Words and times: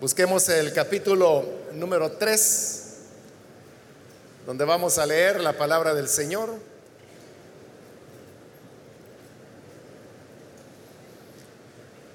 Busquemos 0.00 0.48
el 0.48 0.72
capítulo 0.72 1.44
número 1.72 2.12
3, 2.12 2.82
donde 4.46 4.64
vamos 4.64 4.96
a 4.96 5.04
leer 5.04 5.40
la 5.40 5.54
palabra 5.54 5.92
del 5.92 6.08
Señor. 6.08 6.54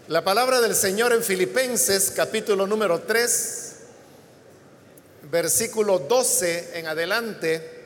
La 0.07 0.23
palabra 0.23 0.61
del 0.61 0.75
Señor 0.75 1.11
en 1.11 1.21
Filipenses, 1.21 2.13
capítulo 2.15 2.65
número 2.65 3.01
3, 3.01 3.75
versículo 5.23 6.00
12 6.00 6.79
en 6.79 6.88
adelante. 6.88 7.84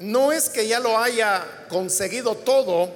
No 0.00 0.32
es 0.32 0.48
que 0.48 0.66
ya 0.66 0.80
lo 0.80 0.98
haya 0.98 1.66
conseguido 1.68 2.34
todo 2.34 2.92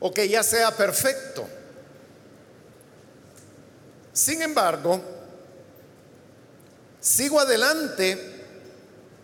o 0.00 0.12
que 0.12 0.28
ya 0.28 0.42
sea 0.42 0.76
perfecto. 0.76 1.48
Sin 4.12 4.42
embargo, 4.42 5.00
sigo 7.00 7.40
adelante 7.40 8.32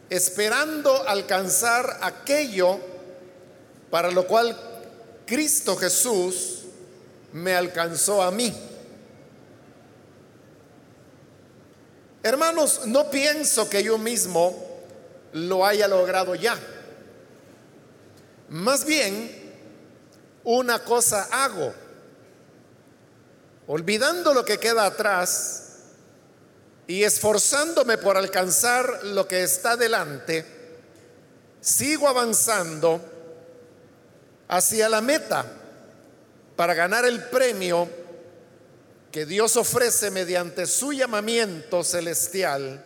esperando 0.09 1.06
alcanzar 1.06 1.98
aquello 2.01 2.79
para 3.91 4.10
lo 4.10 4.27
cual 4.27 4.56
Cristo 5.27 5.77
Jesús 5.77 6.60
me 7.32 7.55
alcanzó 7.55 8.23
a 8.23 8.30
mí. 8.30 8.52
Hermanos, 12.23 12.82
no 12.87 13.10
pienso 13.10 13.68
que 13.68 13.82
yo 13.82 13.98
mismo 13.98 14.57
lo 15.32 15.65
haya 15.65 15.87
logrado 15.87 16.34
ya. 16.34 16.59
Más 18.48 18.84
bien, 18.87 19.30
una 20.45 20.79
cosa 20.82 21.29
hago 21.30 21.74
olvidando 23.69 24.35
lo 24.35 24.45
que 24.45 24.59
queda 24.59 24.87
atrás 24.87 25.65
y 26.87 27.05
esforzándome 27.05 27.99
por 27.99 28.16
alcanzar 28.16 29.05
lo 29.05 29.29
que 29.29 29.43
está 29.43 29.77
delante, 29.77 30.45
sigo 31.60 32.09
avanzando 32.09 33.01
hacia 34.49 34.88
la 34.88 35.02
meta 35.02 35.45
para 36.57 36.73
ganar 36.73 37.05
el 37.05 37.25
premio 37.25 37.88
que 39.13 39.27
Dios 39.27 39.57
ofrece 39.59 40.10
mediante 40.10 40.66
su 40.66 40.93
llamamiento 40.93 41.85
celestial 41.85 42.82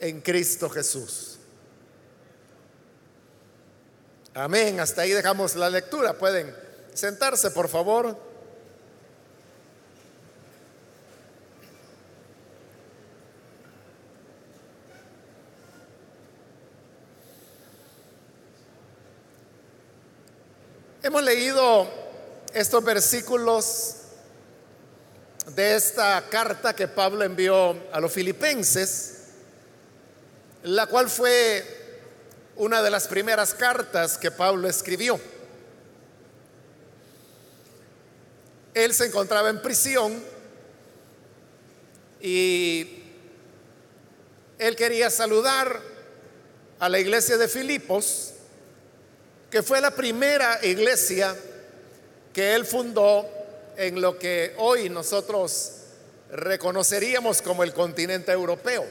en 0.00 0.20
Cristo 0.20 0.68
Jesús. 0.68 1.38
Amén. 4.34 4.80
Hasta 4.80 5.02
ahí 5.02 5.12
dejamos 5.12 5.56
la 5.56 5.70
lectura. 5.70 6.12
Pueden 6.12 6.54
sentarse, 6.92 7.50
por 7.50 7.68
favor. 7.68 8.27
Hemos 21.00 21.22
leído 21.22 21.88
estos 22.52 22.82
versículos 22.82 23.94
de 25.54 25.76
esta 25.76 26.24
carta 26.28 26.74
que 26.74 26.88
Pablo 26.88 27.22
envió 27.22 27.76
a 27.92 28.00
los 28.00 28.10
filipenses, 28.10 29.18
la 30.64 30.88
cual 30.88 31.08
fue 31.08 31.64
una 32.56 32.82
de 32.82 32.90
las 32.90 33.06
primeras 33.06 33.54
cartas 33.54 34.18
que 34.18 34.32
Pablo 34.32 34.68
escribió. 34.68 35.20
Él 38.74 38.92
se 38.92 39.06
encontraba 39.06 39.50
en 39.50 39.62
prisión 39.62 40.20
y 42.20 43.04
él 44.58 44.74
quería 44.74 45.10
saludar 45.10 45.80
a 46.80 46.88
la 46.88 46.98
iglesia 46.98 47.36
de 47.36 47.46
Filipos 47.46 48.34
que 49.50 49.62
fue 49.62 49.80
la 49.80 49.90
primera 49.90 50.58
iglesia 50.64 51.34
que 52.32 52.54
él 52.54 52.66
fundó 52.66 53.26
en 53.76 54.00
lo 54.00 54.18
que 54.18 54.54
hoy 54.58 54.90
nosotros 54.90 55.72
reconoceríamos 56.30 57.40
como 57.40 57.62
el 57.62 57.72
continente 57.72 58.32
europeo. 58.32 58.84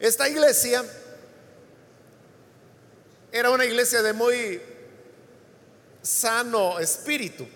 Esta 0.00 0.28
iglesia 0.28 0.84
era 3.30 3.50
una 3.50 3.64
iglesia 3.64 4.02
de 4.02 4.12
muy 4.12 4.60
sano 6.02 6.78
espíritu, 6.78 7.46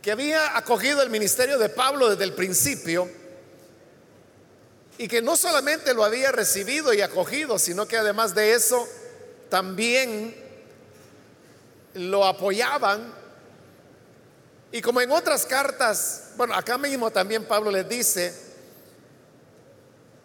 que 0.00 0.10
había 0.10 0.56
acogido 0.56 1.02
el 1.02 1.10
ministerio 1.10 1.58
de 1.58 1.68
Pablo 1.68 2.10
desde 2.10 2.24
el 2.24 2.32
principio 2.32 3.08
y 4.98 5.08
que 5.08 5.22
no 5.22 5.36
solamente 5.36 5.94
lo 5.94 6.04
había 6.04 6.32
recibido 6.32 6.92
y 6.92 7.00
acogido, 7.00 7.58
sino 7.58 7.86
que 7.86 7.96
además 7.96 8.34
de 8.34 8.52
eso, 8.52 8.88
también 9.52 10.34
lo 11.92 12.24
apoyaban. 12.24 13.12
Y 14.72 14.80
como 14.80 15.02
en 15.02 15.10
otras 15.10 15.44
cartas, 15.44 16.30
bueno, 16.38 16.54
acá 16.54 16.78
mismo 16.78 17.10
también 17.10 17.44
Pablo 17.44 17.70
les 17.70 17.86
dice 17.86 18.32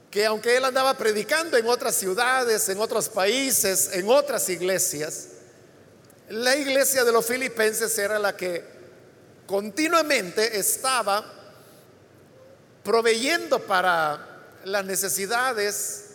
que 0.10 0.26
aunque 0.26 0.56
él 0.56 0.64
andaba 0.64 0.94
predicando 0.94 1.58
en 1.58 1.68
otras 1.68 1.96
ciudades, 1.96 2.70
en 2.70 2.80
otros 2.80 3.10
países, 3.10 3.90
en 3.92 4.08
otras 4.10 4.48
iglesias, 4.48 5.28
la 6.30 6.56
iglesia 6.56 7.04
de 7.04 7.12
los 7.12 7.26
filipenses 7.26 7.98
era 7.98 8.20
la 8.20 8.38
que 8.38 8.64
continuamente 9.46 10.58
estaba 10.58 11.34
proveyendo 12.82 13.60
para 13.60 14.26
las 14.64 14.86
necesidades 14.86 16.07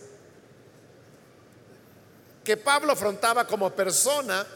que 2.44 2.56
Pablo 2.56 2.92
afrontaba 2.92 3.46
como 3.46 3.70
persona 3.70 4.46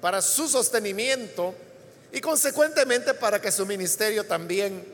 para 0.00 0.22
su 0.22 0.48
sostenimiento 0.48 1.54
y 2.12 2.20
consecuentemente 2.20 3.14
para 3.14 3.40
que 3.40 3.52
su 3.52 3.66
ministerio 3.66 4.24
también 4.26 4.84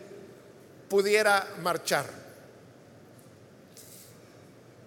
pudiera 0.89 1.47
marchar. 1.63 2.07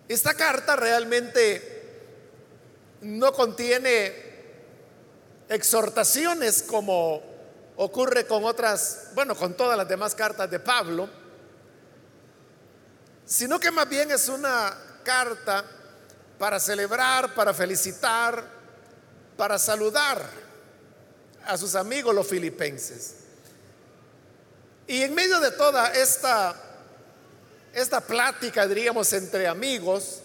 Esta 0.07 0.33
carta 0.33 0.75
realmente 0.75 1.81
no 3.01 3.31
contiene 3.33 4.13
exhortaciones 5.49 6.63
como 6.63 7.21
ocurre 7.77 8.25
con 8.27 8.43
otras, 8.45 9.09
bueno, 9.15 9.35
con 9.35 9.55
todas 9.55 9.77
las 9.77 9.87
demás 9.87 10.13
cartas 10.13 10.51
de 10.51 10.59
Pablo, 10.59 11.09
sino 13.25 13.59
que 13.59 13.71
más 13.71 13.87
bien 13.87 14.11
es 14.11 14.27
una 14.27 14.77
carta 15.03 15.65
para 16.41 16.59
celebrar, 16.59 17.35
para 17.35 17.53
felicitar, 17.53 18.43
para 19.37 19.59
saludar 19.59 20.27
a 21.45 21.55
sus 21.55 21.75
amigos 21.75 22.15
los 22.15 22.25
filipenses. 22.25 23.13
Y 24.87 25.03
en 25.03 25.13
medio 25.13 25.39
de 25.39 25.51
toda 25.51 25.89
esta, 25.89 26.55
esta 27.75 28.01
plática, 28.01 28.65
diríamos, 28.65 29.13
entre 29.13 29.47
amigos, 29.47 30.21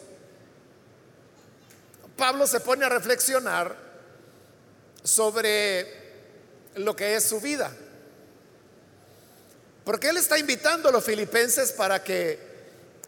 Pablo 2.16 2.46
se 2.46 2.60
pone 2.60 2.86
a 2.86 2.88
reflexionar 2.88 3.76
sobre 5.04 5.86
lo 6.76 6.96
que 6.96 7.14
es 7.14 7.24
su 7.24 7.42
vida. 7.42 7.70
Porque 9.84 10.08
él 10.08 10.16
está 10.16 10.38
invitando 10.38 10.88
a 10.88 10.92
los 10.92 11.04
filipenses 11.04 11.72
para 11.72 12.02
que 12.02 12.40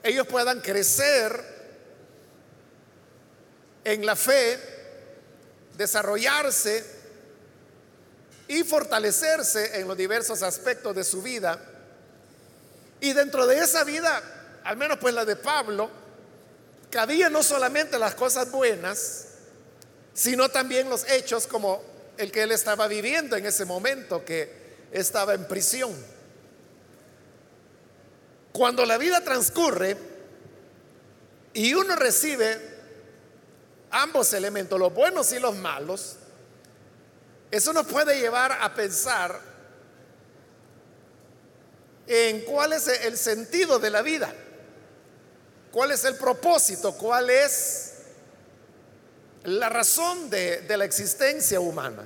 ellos 0.03 0.27
puedan 0.27 0.61
crecer 0.61 1.57
en 3.85 4.05
la 4.05 4.17
fe, 4.17 4.59
desarrollarse 5.77 6.85
y 8.49 8.65
fortalecerse 8.65 9.79
en 9.79 9.89
los 9.89 9.97
diversos 9.97 10.43
aspectos 10.43 10.95
de 10.95 11.05
su 11.05 11.23
vida. 11.23 11.61
Y 13.01 13.13
dentro 13.13 13.47
de 13.47 13.59
esa 13.59 13.85
vida, 13.85 14.61
al 14.65 14.77
menos 14.77 14.99
pues 14.99 15.15
la 15.15 15.25
de 15.25 15.37
Pablo, 15.37 15.91
cabía 16.91 17.29
no 17.29 17.43
solamente 17.43 17.99
las 17.99 18.15
cosas 18.15 18.51
buenas, 18.51 19.27
sino 20.15 20.49
también 20.49 20.89
los 20.89 21.09
hechos 21.09 21.47
como 21.47 21.83
el 22.17 22.33
que 22.33 22.43
él 22.43 22.53
estaba 22.53 22.89
viviendo 22.89 23.37
en 23.37 23.47
ese 23.47 23.65
momento, 23.65 24.25
que 24.25 24.51
estaba 24.91 25.35
en 25.35 25.47
prisión. 25.47 25.95
Cuando 28.53 28.85
la 28.85 28.99
vida 28.99 29.21
transcurre 29.23 29.97
y 31.53 31.75
uno 31.75 31.95
recibe 31.95 32.78
ambos 33.91 34.33
elementos, 34.33 34.79
los 34.79 34.93
buenos 34.93 35.33
y 35.33 35.39
los 35.39 35.57
malos, 35.57 36.17
eso 37.51 37.73
nos 37.73 37.87
puede 37.87 38.19
llevar 38.21 38.53
a 38.53 38.75
pensar 38.75 39.41
en 42.07 42.41
cuál 42.43 42.73
es 42.73 42.89
el 42.89 43.17
sentido 43.17 43.79
de 43.79 43.91
la 43.91 44.03
vida, 44.03 44.33
cuál 45.71 45.93
es 45.93 46.05
el 46.05 46.17
propósito, 46.17 46.95
cuál 46.95 47.31
es 47.31 47.89
la 49.45 49.69
razón 49.69 50.29
de, 50.31 50.65
la 50.77 50.85
existencia 50.85 51.61
humana. 51.61 52.05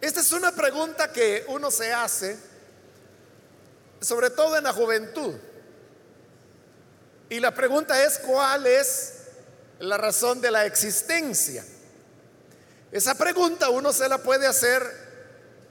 Esta 0.00 0.20
es 0.20 0.32
una 0.32 0.52
pregunta 0.52 1.12
que 1.12 1.44
uno 1.48 1.70
se 1.70 1.92
hace, 1.92 2.38
sobre 4.00 4.30
todo 4.30 4.56
en 4.56 4.64
la 4.64 4.72
juventud. 4.72 5.34
Y 7.28 7.40
la 7.40 7.52
pregunta 7.52 8.02
es, 8.04 8.18
¿cuál 8.18 8.66
es 8.66 9.14
la 9.80 9.96
razón 9.96 10.40
de 10.40 10.50
la 10.50 10.64
existencia? 10.64 11.64
Esa 12.92 13.14
pregunta 13.16 13.68
uno 13.68 13.92
se 13.92 14.08
la 14.08 14.18
puede 14.18 14.46
hacer 14.46 14.82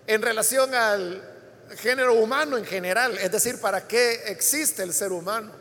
en 0.06 0.22
relación 0.22 0.76
al 0.76 1.24
género 1.78 2.14
humano 2.16 2.58
en 2.58 2.66
general, 2.66 3.18
es 3.18 3.32
decir, 3.32 3.60
¿para 3.60 3.88
qué 3.88 4.24
existe 4.28 4.84
el 4.84 4.94
ser 4.94 5.12
humano? 5.12 5.52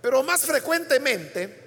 Pero 0.00 0.22
más 0.22 0.40
frecuentemente, 0.40 1.60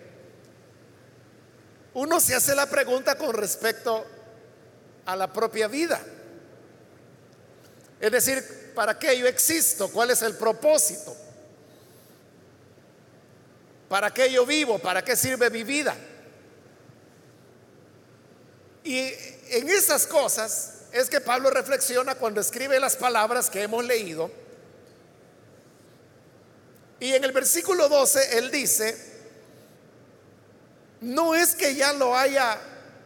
uno 1.94 2.20
se 2.20 2.36
hace 2.36 2.54
la 2.56 2.66
pregunta 2.66 3.18
con 3.18 3.34
respecto 3.34 4.06
a 5.06 5.16
la 5.16 5.32
propia 5.32 5.68
vida. 5.68 6.02
Es 8.02 8.12
decir, 8.12 8.74
¿para 8.76 9.00
qué 9.00 9.18
yo 9.18 9.28
existo? 9.28 9.90
¿Cuál 9.90 10.12
es 10.12 10.22
el 10.22 10.36
propósito? 10.36 11.16
¿Para 13.96 14.14
qué 14.14 14.30
yo 14.30 14.46
vivo? 14.46 14.78
¿Para 14.78 15.06
qué 15.06 15.16
sirve 15.16 15.50
mi 15.50 15.64
vida? 15.64 15.96
Y 18.84 18.98
en 19.52 19.70
esas 19.70 20.06
cosas 20.06 20.82
es 20.92 21.10
que 21.10 21.22
Pablo 21.22 21.50
reflexiona 21.50 22.16
cuando 22.16 22.42
escribe 22.42 22.78
las 22.78 22.98
palabras 22.98 23.50
que 23.50 23.64
hemos 23.64 23.86
leído. 23.86 24.30
Y 27.00 27.14
en 27.14 27.24
el 27.24 27.32
versículo 27.32 27.88
12 27.88 28.38
él 28.38 28.52
dice, 28.52 28.98
no 31.00 31.34
es 31.34 31.56
que 31.56 31.74
ya 31.74 31.94
lo 31.94 32.18
haya 32.18 32.60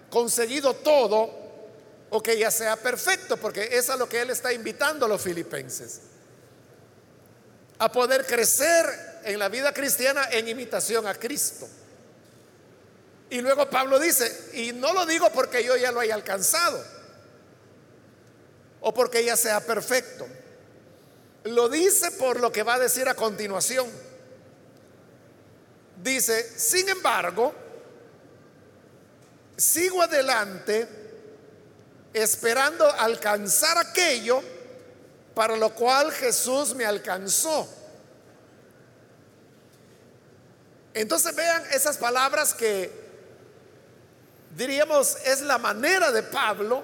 conseguido 0.10 0.74
todo 0.74 1.30
o 2.10 2.24
que 2.24 2.36
ya 2.40 2.50
sea 2.50 2.78
perfecto, 2.78 3.38
porque 3.38 3.78
es 3.78 3.92
a 3.92 3.96
lo 3.96 4.10
que 4.10 4.22
él 4.22 4.32
está 4.32 4.52
invitando 4.54 5.06
a 5.06 5.10
los 5.10 5.22
filipenses, 5.22 6.02
a 7.78 7.92
poder 7.92 8.26
crecer 8.26 9.09
en 9.24 9.39
la 9.39 9.50
vida 9.50 9.74
cristiana 9.74 10.27
en 10.31 10.48
imitación 10.48 11.07
a 11.07 11.16
Cristo. 11.16 11.68
Y 13.30 13.42
luego 13.42 13.69
Pablo 13.69 14.00
dice, 14.00 14.51
y 14.54 14.74
no 14.74 14.94
lo 14.94 15.06
digo 15.06 15.30
porque 15.31 15.63
yo 15.63 15.77
ya 15.77 15.92
lo 15.92 16.00
haya 16.00 16.16
alcanzado, 16.16 16.83
o 18.81 18.94
porque 18.94 19.19
ella 19.19 19.36
sea 19.36 19.60
perfecto. 19.62 20.27
Lo 21.44 21.69
dice 21.69 22.12
por 22.12 22.39
lo 22.39 22.51
que 22.51 22.63
va 22.63 22.75
a 22.75 22.80
decir 22.80 23.07
a 23.07 23.13
continuación. 23.13 23.88
Dice, 26.04 26.57
sin 26.57 26.89
embargo, 26.89 27.54
sigo 29.57 30.01
adelante 30.01 30.88
esperando 32.13 32.89
alcanzar 32.92 33.77
aquello 33.77 34.42
para 35.36 35.56
lo 35.56 35.74
cual 35.75 36.12
Jesús 36.12 36.74
me 36.74 36.86
alcanzó. 36.86 37.79
Entonces 41.00 41.34
vean 41.34 41.63
esas 41.72 41.96
palabras 41.96 42.54
que 42.54 42.92
diríamos 44.57 45.16
es 45.24 45.40
la 45.40 45.57
manera 45.57 46.12
de 46.12 46.24
Pablo 46.24 46.84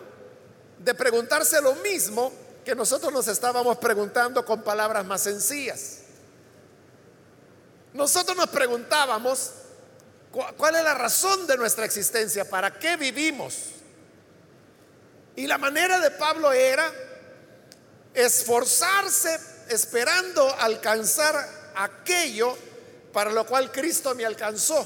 de 0.79 0.93
preguntarse 0.93 1.61
lo 1.61 1.75
mismo 1.75 2.31
que 2.63 2.75
nosotros 2.75 3.11
nos 3.11 3.27
estábamos 3.27 3.77
preguntando 3.77 4.45
con 4.45 4.61
palabras 4.61 5.05
más 5.05 5.19
sencillas. 5.19 5.97
Nosotros 7.91 8.37
nos 8.37 8.47
preguntábamos 8.47 9.51
cuál 10.31 10.77
es 10.77 10.83
la 10.85 10.93
razón 10.93 11.45
de 11.45 11.57
nuestra 11.57 11.83
existencia, 11.83 12.49
para 12.49 12.79
qué 12.79 12.95
vivimos. 12.95 13.63
Y 15.35 15.45
la 15.45 15.57
manera 15.57 15.99
de 15.99 16.11
Pablo 16.11 16.53
era 16.53 16.89
esforzarse 18.13 19.37
esperando 19.67 20.55
alcanzar 20.57 21.35
aquello 21.75 22.57
para 23.15 23.31
lo 23.31 23.45
cual 23.45 23.71
Cristo 23.71 24.13
me 24.13 24.25
alcanzó. 24.25 24.85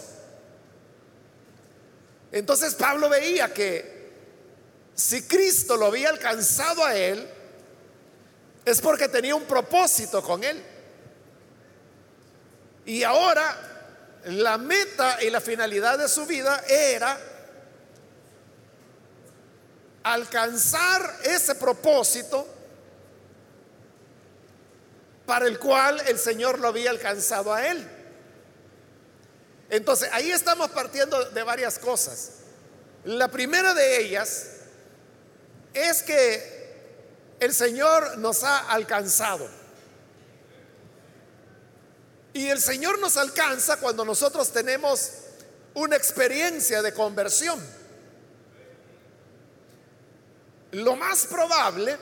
Entonces 2.32 2.76
Pablo 2.76 3.10
veía 3.10 3.52
que 3.52 4.12
si 4.94 5.24
Cristo 5.24 5.76
lo 5.76 5.88
había 5.88 6.10
alcanzado 6.10 6.86
a 6.86 6.96
él, 6.96 7.28
es 8.64 8.82
porque 8.82 9.08
tenía 9.08 9.34
un 9.34 9.46
propósito 9.46 10.22
con 10.22 10.44
él. 10.44 10.64
Y 12.86 13.02
ahora 13.02 14.20
la 14.26 14.60
meta 14.60 15.24
y 15.24 15.32
la 15.32 15.42
finalidad 15.42 15.98
de 15.98 16.08
su 16.08 16.28
vida 16.28 16.64
era 16.70 17.20
alcanzar 20.04 21.16
ese 21.24 21.56
propósito 21.56 22.48
para 25.26 25.48
el 25.48 25.58
cual 25.58 26.00
el 26.06 26.20
Señor 26.20 26.60
lo 26.60 26.68
había 26.68 26.92
alcanzado 26.92 27.52
a 27.52 27.66
él. 27.66 27.96
Entonces, 29.70 30.10
ahí 30.12 30.32
estamos 30.32 30.70
partiendo 30.72 31.30
de 31.32 31.44
varias 31.44 31.78
cosas. 31.78 32.32
La 33.04 33.28
primera 33.30 33.74
de 33.74 34.02
ellas 34.02 34.48
es 35.74 36.04
que 36.04 36.60
el 37.40 37.54
Señor 37.54 38.18
nos 38.18 38.44
ha 38.44 38.72
alcanzado. 38.72 39.48
Y 42.34 42.48
el 42.48 42.60
Señor 42.60 43.00
nos 43.00 43.18
alcanza 43.18 43.78
cuando 43.78 44.06
nosotros 44.06 44.52
tenemos 44.52 45.12
una 45.74 45.96
experiencia 45.96 46.82
de 46.82 46.94
conversión. 46.94 47.60
Lo 50.72 50.96
más 50.96 51.26
probable 51.26 51.98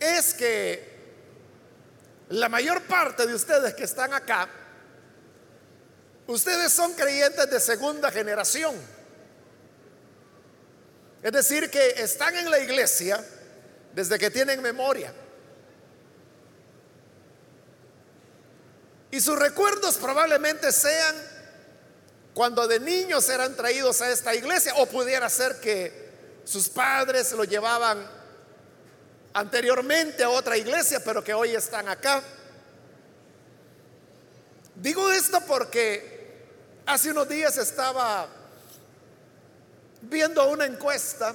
es 0.00 0.34
que 0.34 0.94
la 2.28 2.48
mayor 2.48 2.82
parte 2.82 3.26
de 3.26 3.34
ustedes 3.34 3.74
que 3.74 3.84
están 3.84 4.12
acá, 4.12 4.48
ustedes 6.26 6.72
son 6.72 6.92
creyentes 6.94 7.50
de 7.50 7.60
segunda 7.60 8.10
generación. 8.10 8.74
Es 11.22 11.32
decir, 11.32 11.70
que 11.70 12.02
están 12.02 12.36
en 12.36 12.50
la 12.50 12.58
iglesia 12.58 13.24
desde 13.94 14.18
que 14.18 14.30
tienen 14.30 14.60
memoria. 14.60 15.12
Y 19.10 19.20
sus 19.20 19.38
recuerdos 19.38 19.96
probablemente 19.96 20.70
sean 20.72 21.14
cuando 22.34 22.66
de 22.66 22.80
niños 22.80 23.28
eran 23.28 23.54
traídos 23.54 24.02
a 24.02 24.10
esta 24.10 24.34
iglesia 24.34 24.74
o 24.76 24.86
pudiera 24.86 25.30
ser 25.30 25.60
que 25.60 26.42
sus 26.44 26.68
padres 26.68 27.32
lo 27.32 27.44
llevaban 27.44 28.06
anteriormente 29.32 30.24
a 30.24 30.30
otra 30.30 30.56
iglesia, 30.56 31.00
pero 31.02 31.22
que 31.22 31.32
hoy 31.32 31.54
están 31.54 31.88
acá. 31.88 32.22
Digo 34.74 35.10
esto 35.10 35.40
porque 35.46 36.13
hace 36.86 37.10
unos 37.10 37.28
días 37.28 37.56
estaba 37.58 38.28
viendo 40.02 40.48
una 40.48 40.66
encuesta 40.66 41.34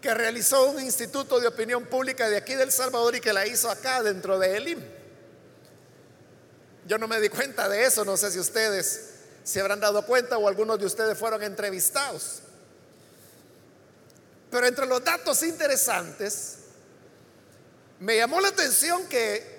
que 0.00 0.14
realizó 0.14 0.70
un 0.70 0.80
instituto 0.80 1.40
de 1.40 1.48
opinión 1.48 1.86
pública 1.86 2.28
de 2.28 2.36
aquí 2.36 2.54
del 2.54 2.70
Salvador 2.70 3.16
y 3.16 3.20
que 3.20 3.32
la 3.32 3.46
hizo 3.46 3.68
acá 3.68 4.02
dentro 4.02 4.38
de 4.38 4.56
Elim. 4.56 4.80
Yo 6.86 6.98
no 6.98 7.08
me 7.08 7.20
di 7.20 7.28
cuenta 7.28 7.68
de 7.68 7.84
eso, 7.84 8.04
no 8.04 8.16
sé 8.16 8.30
si 8.30 8.38
ustedes 8.38 9.10
se 9.42 9.60
habrán 9.60 9.80
dado 9.80 10.06
cuenta 10.06 10.38
o 10.38 10.46
algunos 10.46 10.78
de 10.78 10.86
ustedes 10.86 11.18
fueron 11.18 11.42
entrevistados. 11.42 12.40
Pero 14.50 14.66
entre 14.66 14.86
los 14.86 15.02
datos 15.02 15.42
interesantes, 15.42 16.58
me 17.98 18.16
llamó 18.16 18.40
la 18.40 18.48
atención 18.48 19.06
que 19.08 19.58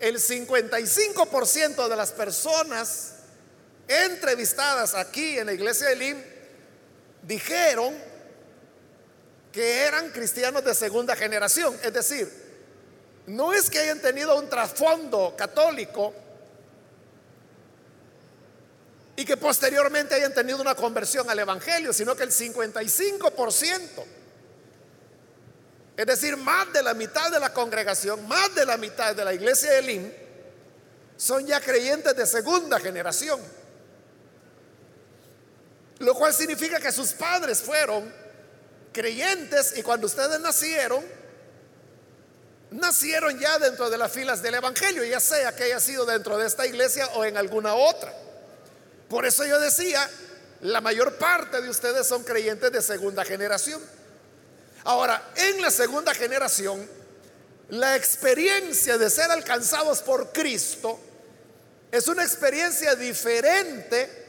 el 0.00 0.18
55% 0.18 1.88
de 1.88 1.96
las 1.96 2.12
personas 2.12 3.14
entrevistadas 3.88 4.94
aquí 4.94 5.38
en 5.38 5.46
la 5.46 5.52
iglesia 5.52 5.88
de 5.88 5.92
Elim 5.92 6.22
dijeron 7.22 7.94
que 9.52 9.82
eran 9.82 10.10
cristianos 10.10 10.64
de 10.64 10.74
segunda 10.74 11.14
generación. 11.14 11.78
Es 11.82 11.92
decir, 11.92 12.28
no 13.26 13.52
es 13.52 13.70
que 13.70 13.78
hayan 13.78 14.00
tenido 14.00 14.38
un 14.38 14.48
trasfondo 14.48 15.34
católico 15.36 16.12
y 19.16 19.24
que 19.24 19.36
posteriormente 19.36 20.14
hayan 20.14 20.34
tenido 20.34 20.60
una 20.60 20.74
conversión 20.74 21.30
al 21.30 21.38
Evangelio, 21.38 21.92
sino 21.92 22.16
que 22.16 22.24
el 22.24 22.30
55%, 22.30 23.80
es 25.96 26.06
decir, 26.06 26.36
más 26.36 26.72
de 26.72 26.82
la 26.82 26.94
mitad 26.94 27.30
de 27.30 27.38
la 27.38 27.52
congregación, 27.52 28.26
más 28.26 28.52
de 28.56 28.66
la 28.66 28.76
mitad 28.76 29.14
de 29.14 29.24
la 29.24 29.32
iglesia 29.32 29.70
de 29.70 29.78
Elim, 29.78 30.12
son 31.16 31.46
ya 31.46 31.60
creyentes 31.60 32.16
de 32.16 32.26
segunda 32.26 32.80
generación. 32.80 33.40
Lo 36.04 36.14
cual 36.14 36.34
significa 36.34 36.78
que 36.78 36.92
sus 36.92 37.12
padres 37.12 37.62
fueron 37.62 38.12
creyentes 38.92 39.72
y 39.78 39.82
cuando 39.82 40.06
ustedes 40.06 40.38
nacieron, 40.38 41.02
nacieron 42.72 43.38
ya 43.38 43.58
dentro 43.58 43.88
de 43.88 43.96
las 43.96 44.12
filas 44.12 44.42
del 44.42 44.54
Evangelio, 44.54 45.02
ya 45.02 45.18
sea 45.18 45.56
que 45.56 45.64
haya 45.64 45.80
sido 45.80 46.04
dentro 46.04 46.36
de 46.36 46.46
esta 46.46 46.66
iglesia 46.66 47.06
o 47.14 47.24
en 47.24 47.38
alguna 47.38 47.74
otra. 47.74 48.12
Por 49.08 49.24
eso 49.24 49.46
yo 49.46 49.58
decía, 49.58 50.06
la 50.60 50.82
mayor 50.82 51.16
parte 51.16 51.62
de 51.62 51.70
ustedes 51.70 52.06
son 52.06 52.22
creyentes 52.22 52.70
de 52.70 52.82
segunda 52.82 53.24
generación. 53.24 53.80
Ahora, 54.84 55.32
en 55.36 55.62
la 55.62 55.70
segunda 55.70 56.12
generación, 56.12 56.86
la 57.70 57.96
experiencia 57.96 58.98
de 58.98 59.08
ser 59.08 59.30
alcanzados 59.30 60.02
por 60.02 60.32
Cristo 60.32 61.00
es 61.90 62.08
una 62.08 62.24
experiencia 62.24 62.94
diferente 62.94 64.23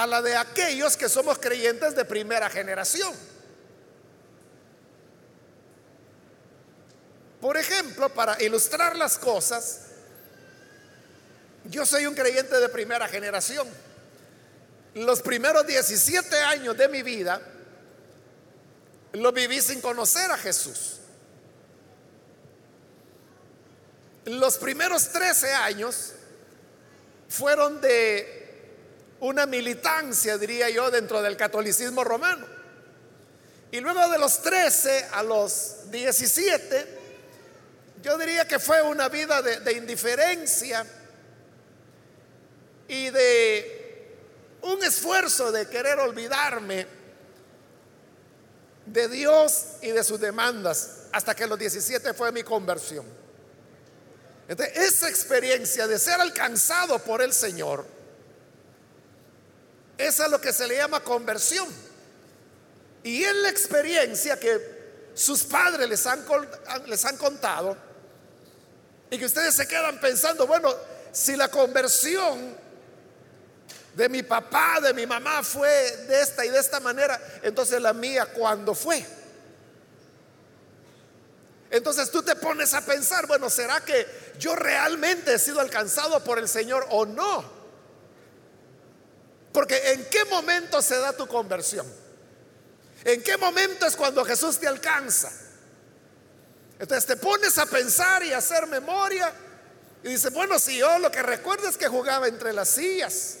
a 0.00 0.06
la 0.06 0.22
de 0.22 0.34
aquellos 0.34 0.96
que 0.96 1.10
somos 1.10 1.38
creyentes 1.38 1.94
de 1.94 2.06
primera 2.06 2.48
generación. 2.48 3.14
Por 7.38 7.58
ejemplo, 7.58 8.08
para 8.08 8.42
ilustrar 8.42 8.96
las 8.96 9.18
cosas, 9.18 9.88
yo 11.66 11.84
soy 11.84 12.06
un 12.06 12.14
creyente 12.14 12.58
de 12.58 12.68
primera 12.70 13.08
generación. 13.08 13.68
Los 14.94 15.20
primeros 15.20 15.66
17 15.66 16.34
años 16.44 16.78
de 16.78 16.88
mi 16.88 17.02
vida 17.02 17.42
lo 19.12 19.32
viví 19.32 19.60
sin 19.60 19.82
conocer 19.82 20.30
a 20.30 20.38
Jesús. 20.38 20.96
Los 24.24 24.56
primeros 24.56 25.10
13 25.10 25.52
años 25.52 26.12
fueron 27.28 27.82
de 27.82 28.39
una 29.20 29.46
militancia, 29.46 30.38
diría 30.38 30.70
yo, 30.70 30.90
dentro 30.90 31.22
del 31.22 31.36
catolicismo 31.36 32.02
romano. 32.04 32.46
Y 33.70 33.80
luego 33.80 34.08
de 34.08 34.18
los 34.18 34.42
13 34.42 35.08
a 35.12 35.22
los 35.22 35.90
17, 35.90 36.98
yo 38.02 38.18
diría 38.18 38.48
que 38.48 38.58
fue 38.58 38.82
una 38.82 39.08
vida 39.08 39.42
de, 39.42 39.72
indiferencia 39.72 40.84
y 42.88 43.10
de 43.10 44.16
un 44.62 44.82
esfuerzo 44.82 45.52
de 45.52 45.68
querer 45.68 45.98
olvidarme 45.98 46.86
de 48.86 49.08
Dios 49.08 49.66
y 49.82 49.90
de 49.90 50.02
sus 50.02 50.18
demandas, 50.18 51.02
hasta 51.12 51.34
que 51.36 51.46
los 51.46 51.58
17 51.58 52.12
fue 52.14 52.32
mi 52.32 52.42
conversión. 52.42 53.06
Entonces, 54.48 54.76
esa 54.76 55.08
experiencia 55.08 55.86
de 55.86 55.96
ser 55.96 56.20
alcanzado 56.20 56.98
por 56.98 57.22
el 57.22 57.32
Señor, 57.32 57.99
esa 60.06 60.24
es 60.24 60.30
lo 60.30 60.40
que 60.40 60.52
se 60.52 60.66
le 60.66 60.76
llama 60.76 61.00
conversión. 61.00 61.68
Y 63.02 63.24
en 63.24 63.42
la 63.42 63.48
experiencia 63.48 64.38
que 64.38 64.80
sus 65.14 65.44
padres 65.44 65.88
les 65.88 66.06
han, 66.06 66.24
les 66.86 67.04
han 67.04 67.16
contado, 67.16 67.76
y 69.10 69.18
que 69.18 69.24
ustedes 69.24 69.54
se 69.54 69.66
quedan 69.66 69.98
pensando, 69.98 70.46
bueno, 70.46 70.72
si 71.12 71.36
la 71.36 71.48
conversión 71.48 72.56
de 73.94 74.08
mi 74.08 74.22
papá, 74.22 74.80
de 74.80 74.94
mi 74.94 75.06
mamá 75.06 75.42
fue 75.42 75.68
de 76.08 76.20
esta 76.20 76.44
y 76.44 76.48
de 76.48 76.58
esta 76.58 76.78
manera, 76.78 77.20
entonces 77.42 77.80
la 77.82 77.92
mía, 77.92 78.26
¿cuándo 78.26 78.74
fue? 78.74 79.04
Entonces 81.70 82.10
tú 82.10 82.22
te 82.22 82.36
pones 82.36 82.72
a 82.74 82.84
pensar, 82.84 83.26
bueno, 83.26 83.50
¿será 83.50 83.80
que 83.84 84.06
yo 84.38 84.54
realmente 84.56 85.34
he 85.34 85.38
sido 85.38 85.60
alcanzado 85.60 86.22
por 86.22 86.38
el 86.38 86.48
Señor 86.48 86.86
o 86.90 87.06
no? 87.06 87.59
Porque 89.52 89.92
¿en 89.92 90.04
qué 90.06 90.24
momento 90.26 90.80
se 90.80 90.98
da 90.98 91.12
tu 91.12 91.26
conversión? 91.26 91.86
¿En 93.04 93.22
qué 93.22 93.36
momento 93.36 93.86
es 93.86 93.96
cuando 93.96 94.24
Jesús 94.24 94.58
te 94.58 94.68
alcanza? 94.68 95.30
Entonces 96.78 97.06
te 97.06 97.16
pones 97.16 97.58
a 97.58 97.66
pensar 97.66 98.22
y 98.24 98.32
a 98.32 98.38
hacer 98.38 98.66
memoria 98.66 99.32
y 100.02 100.08
dices, 100.08 100.32
bueno, 100.32 100.58
si 100.58 100.78
yo 100.78 100.98
lo 100.98 101.10
que 101.10 101.22
recuerdo 101.22 101.68
es 101.68 101.76
que 101.76 101.88
jugaba 101.88 102.26
entre 102.28 102.52
las 102.52 102.68
sillas. 102.68 103.36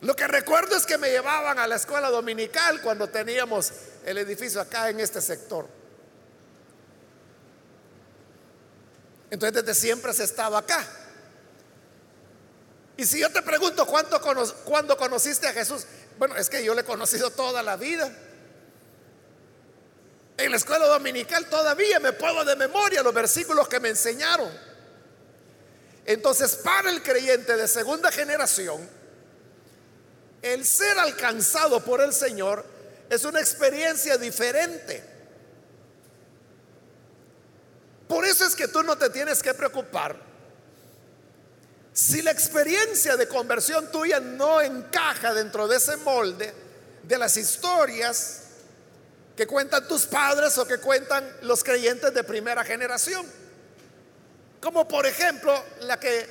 Lo 0.00 0.14
que 0.16 0.26
recuerdo 0.26 0.76
es 0.76 0.84
que 0.86 0.98
me 0.98 1.10
llevaban 1.10 1.58
a 1.58 1.66
la 1.66 1.76
escuela 1.76 2.10
dominical 2.10 2.80
cuando 2.82 3.08
teníamos 3.08 3.72
el 4.04 4.18
edificio 4.18 4.60
acá 4.60 4.90
en 4.90 5.00
este 5.00 5.20
sector. 5.20 5.66
Entonces 9.30 9.64
desde 9.64 9.80
siempre 9.80 10.10
has 10.10 10.20
estado 10.20 10.56
acá. 10.56 10.86
Y 12.96 13.04
si 13.04 13.20
yo 13.20 13.30
te 13.30 13.42
pregunto 13.42 13.86
cuándo 13.86 14.96
conociste 14.96 15.46
a 15.46 15.52
Jesús, 15.52 15.84
bueno, 16.18 16.34
es 16.36 16.48
que 16.48 16.64
yo 16.64 16.74
le 16.74 16.80
he 16.80 16.84
conocido 16.84 17.30
toda 17.30 17.62
la 17.62 17.76
vida. 17.76 18.10
En 20.38 20.50
la 20.50 20.56
escuela 20.56 20.86
dominical 20.86 21.46
todavía 21.48 22.00
me 22.00 22.12
puedo 22.12 22.44
de 22.44 22.56
memoria 22.56 23.02
los 23.02 23.12
versículos 23.12 23.68
que 23.68 23.80
me 23.80 23.90
enseñaron. 23.90 24.50
Entonces, 26.06 26.56
para 26.56 26.90
el 26.90 27.02
creyente 27.02 27.56
de 27.56 27.68
segunda 27.68 28.10
generación, 28.12 28.88
el 30.40 30.64
ser 30.64 30.98
alcanzado 30.98 31.84
por 31.84 32.00
el 32.00 32.12
Señor 32.12 32.64
es 33.10 33.24
una 33.24 33.40
experiencia 33.40 34.16
diferente. 34.16 35.02
Por 38.08 38.24
eso 38.24 38.46
es 38.46 38.54
que 38.54 38.68
tú 38.68 38.82
no 38.82 38.96
te 38.96 39.10
tienes 39.10 39.42
que 39.42 39.52
preocupar 39.52 40.25
si 41.96 42.20
la 42.20 42.30
experiencia 42.30 43.16
de 43.16 43.26
conversión 43.26 43.90
tuya 43.90 44.20
no 44.20 44.60
encaja 44.60 45.32
dentro 45.32 45.66
de 45.66 45.78
ese 45.78 45.96
molde 45.96 46.52
de 47.02 47.16
las 47.16 47.38
historias 47.38 48.42
que 49.34 49.46
cuentan 49.46 49.88
tus 49.88 50.04
padres 50.04 50.58
o 50.58 50.66
que 50.66 50.76
cuentan 50.76 51.26
los 51.40 51.64
creyentes 51.64 52.12
de 52.12 52.22
primera 52.22 52.62
generación. 52.64 53.24
Como 54.60 54.86
por 54.86 55.06
ejemplo 55.06 55.58
la 55.80 55.98
que 55.98 56.28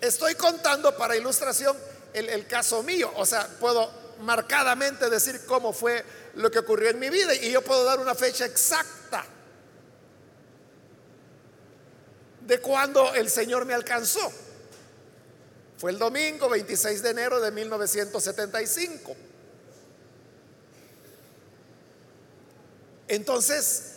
estoy 0.00 0.34
contando 0.34 0.96
para 0.96 1.14
ilustración, 1.14 1.76
el, 2.12 2.44
caso 2.48 2.82
mío. 2.82 3.12
O 3.14 3.24
sea, 3.24 3.46
puedo 3.60 3.88
marcadamente 4.22 5.08
decir 5.08 5.46
cómo 5.46 5.72
fue 5.72 6.04
lo 6.34 6.50
que 6.50 6.58
ocurrió 6.58 6.90
en 6.90 6.98
mi 6.98 7.10
vida 7.10 7.32
y 7.32 7.52
yo 7.52 7.62
puedo 7.62 7.84
dar 7.84 8.00
una 8.00 8.16
fecha 8.16 8.44
exacta 8.44 9.24
de 12.40 12.58
cuando 12.58 13.14
el 13.14 13.30
Señor 13.30 13.66
me 13.66 13.74
alcanzó. 13.74 14.45
Fue 15.78 15.90
el 15.90 15.98
domingo 15.98 16.48
26 16.48 17.02
de 17.02 17.10
enero 17.10 17.40
de 17.40 17.50
1975. 17.50 19.16
Entonces, 23.08 23.96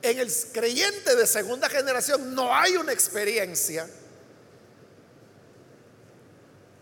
en 0.00 0.18
el 0.18 0.32
creyente 0.52 1.14
de 1.14 1.26
segunda 1.26 1.68
generación 1.68 2.34
no 2.34 2.54
hay 2.54 2.76
una 2.76 2.92
experiencia 2.92 3.88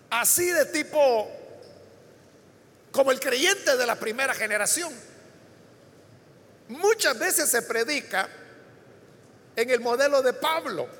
así 0.09 0.47
de 0.51 0.65
tipo 0.67 1.31
como 2.93 3.13
el 3.13 3.21
creyente 3.21 3.77
de 3.77 3.87
la 3.87 3.95
primera 3.95 4.35
generación. 4.35 4.93
Muchas 6.69 7.19
veces 7.19 7.49
se 7.49 7.63
predica 7.63 8.29
en 9.55 9.71
el 9.71 9.81
modelo 9.81 10.23
de 10.23 10.33
Pablo. 10.33 11.00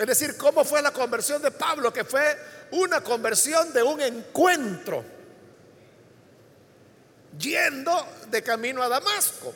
Es 0.00 0.06
decir, 0.06 0.38
¿cómo 0.38 0.64
fue 0.64 0.80
la 0.80 0.92
conversión 0.92 1.42
de 1.42 1.50
Pablo? 1.50 1.92
Que 1.92 2.04
fue 2.04 2.38
una 2.70 3.04
conversión 3.04 3.70
de 3.70 3.82
un 3.82 4.00
encuentro 4.00 5.04
yendo 7.38 8.08
de 8.30 8.42
camino 8.42 8.82
a 8.82 8.88
Damasco 8.88 9.52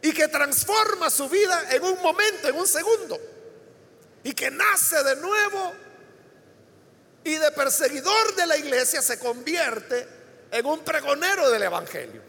y 0.00 0.10
que 0.14 0.28
transforma 0.28 1.10
su 1.10 1.28
vida 1.28 1.66
en 1.70 1.84
un 1.84 2.00
momento, 2.00 2.48
en 2.48 2.56
un 2.56 2.66
segundo, 2.66 3.20
y 4.24 4.32
que 4.32 4.50
nace 4.50 5.04
de 5.04 5.16
nuevo 5.16 5.74
y 7.22 7.34
de 7.34 7.52
perseguidor 7.52 8.34
de 8.34 8.46
la 8.46 8.56
iglesia 8.56 9.02
se 9.02 9.18
convierte 9.18 10.08
en 10.50 10.64
un 10.64 10.80
pregonero 10.80 11.50
del 11.50 11.64
Evangelio. 11.64 12.22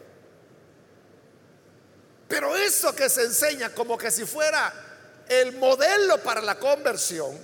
Pero 2.28 2.54
eso 2.54 2.94
que 2.94 3.08
se 3.08 3.22
enseña 3.22 3.70
como 3.70 3.96
que 3.96 4.10
si 4.10 4.26
fuera 4.26 4.93
el 5.28 5.56
modelo 5.56 6.22
para 6.22 6.40
la 6.40 6.58
conversión, 6.58 7.38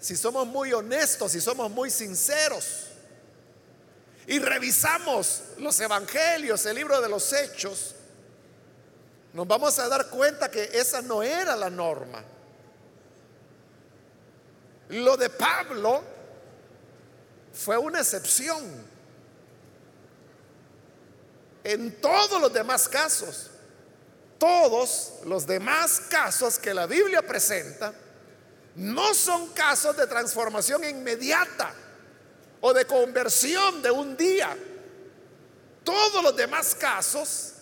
si 0.00 0.16
somos 0.16 0.46
muy 0.46 0.72
honestos, 0.72 1.32
si 1.32 1.40
somos 1.40 1.70
muy 1.70 1.90
sinceros 1.90 2.86
y 4.26 4.38
revisamos 4.38 5.42
los 5.58 5.78
evangelios, 5.80 6.64
el 6.66 6.76
libro 6.76 7.00
de 7.00 7.08
los 7.08 7.32
hechos, 7.32 7.94
nos 9.32 9.46
vamos 9.46 9.78
a 9.78 9.88
dar 9.88 10.08
cuenta 10.08 10.50
que 10.50 10.64
esa 10.74 11.00
no 11.02 11.22
era 11.22 11.56
la 11.56 11.70
norma. 11.70 12.22
Lo 14.90 15.16
de 15.16 15.30
Pablo 15.30 16.02
fue 17.52 17.76
una 17.76 18.00
excepción. 18.00 18.86
En 21.64 22.00
todos 22.00 22.40
los 22.40 22.52
demás 22.52 22.88
casos, 22.88 23.50
todos 24.38 25.14
los 25.24 25.46
demás 25.46 26.00
casos 26.08 26.58
que 26.58 26.72
la 26.72 26.86
Biblia 26.86 27.22
presenta 27.22 27.92
no 28.76 29.12
son 29.12 29.48
casos 29.48 29.96
de 29.96 30.06
transformación 30.06 30.84
inmediata 30.84 31.74
o 32.60 32.72
de 32.72 32.84
conversión 32.84 33.82
de 33.82 33.90
un 33.90 34.16
día. 34.16 34.56
Todos 35.82 36.22
los 36.22 36.36
demás 36.36 36.76
casos 36.76 37.54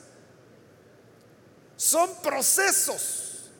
son 1.76 2.20
procesos. 2.22 3.50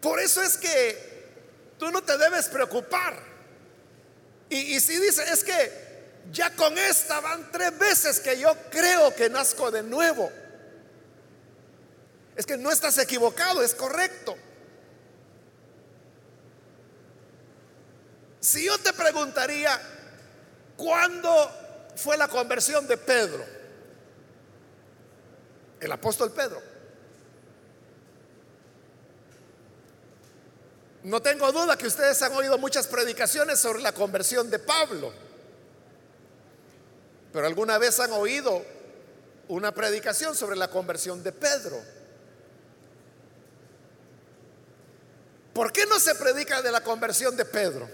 Por 0.00 0.18
eso 0.20 0.42
es 0.42 0.56
que 0.56 1.34
tú 1.78 1.90
no 1.90 2.02
te 2.02 2.18
debes 2.18 2.48
preocupar. 2.48 3.34
Y, 4.48 4.78
si 4.80 4.98
dice, 4.98 5.24
es 5.32 5.42
que 5.42 5.84
ya 6.32 6.54
con 6.54 6.76
esta 6.76 7.20
van 7.20 7.50
tres 7.50 7.78
veces 7.78 8.20
que 8.20 8.38
yo 8.38 8.54
creo 8.70 9.14
que 9.14 9.28
nazco 9.28 9.70
de 9.70 9.82
nuevo. 9.82 10.30
Es 12.36 12.46
que 12.46 12.56
no 12.56 12.70
estás 12.70 12.98
equivocado, 12.98 13.62
es 13.62 13.74
correcto. 13.74 14.34
Si 18.40 18.64
yo 18.64 18.76
te 18.78 18.92
preguntaría, 18.92 19.80
¿cuándo 20.76 21.50
fue 21.96 22.16
la 22.16 22.28
conversión 22.28 22.86
de 22.86 22.96
Pedro? 22.96 23.44
El 25.80 25.92
apóstol 25.92 26.32
Pedro. 26.32 26.60
No 31.04 31.20
tengo 31.20 31.52
duda 31.52 31.76
que 31.76 31.86
ustedes 31.86 32.20
han 32.22 32.32
oído 32.32 32.58
muchas 32.58 32.86
predicaciones 32.86 33.60
sobre 33.60 33.82
la 33.82 33.92
conversión 33.92 34.50
de 34.50 34.58
Pablo. 34.58 35.12
Pero 37.32 37.46
alguna 37.46 37.78
vez 37.78 38.00
han 38.00 38.12
oído 38.12 38.64
una 39.48 39.72
predicación 39.72 40.34
sobre 40.34 40.56
la 40.56 40.68
conversión 40.68 41.22
de 41.22 41.32
Pedro. 41.32 41.78
¿Por 45.54 45.72
qué 45.72 45.86
no 45.86 46.00
se 46.00 46.16
predica 46.16 46.60
de 46.60 46.72
la 46.72 46.82
conversión 46.82 47.36
de 47.36 47.44
Pedro? 47.44 47.88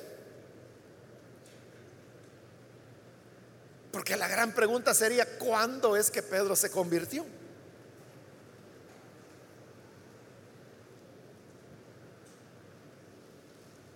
Porque 3.93 4.17
la 4.17 4.29
gran 4.29 4.53
pregunta 4.53 4.95
sería, 4.95 5.39
¿cuándo 5.39 5.95
es 5.95 6.11
que 6.11 6.23
Pedro 6.23 6.57
se 6.57 6.71
convirtió? 6.71 7.27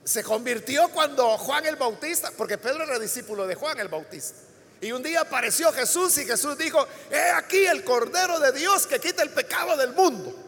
Se 0.04 0.22
convirtió 0.22 0.90
cuando 0.90 1.38
Juan 1.38 1.64
el 1.64 1.76
Bautista, 1.76 2.30
porque 2.36 2.58
Pedro 2.58 2.84
era 2.84 2.98
discípulo 2.98 3.46
de 3.46 3.54
Juan 3.54 3.80
el 3.80 3.88
Bautista. 3.88 4.36
Y 4.82 4.92
un 4.92 5.02
día 5.02 5.22
apareció 5.22 5.72
Jesús 5.72 6.18
y 6.18 6.26
Jesús 6.26 6.58
dijo, 6.58 6.86
he 7.10 7.30
aquí 7.30 7.64
el 7.64 7.82
Cordero 7.82 8.38
de 8.40 8.52
Dios 8.52 8.86
que 8.86 9.00
quita 9.00 9.22
el 9.22 9.30
pecado 9.30 9.78
del 9.78 9.94
mundo. 9.94 10.44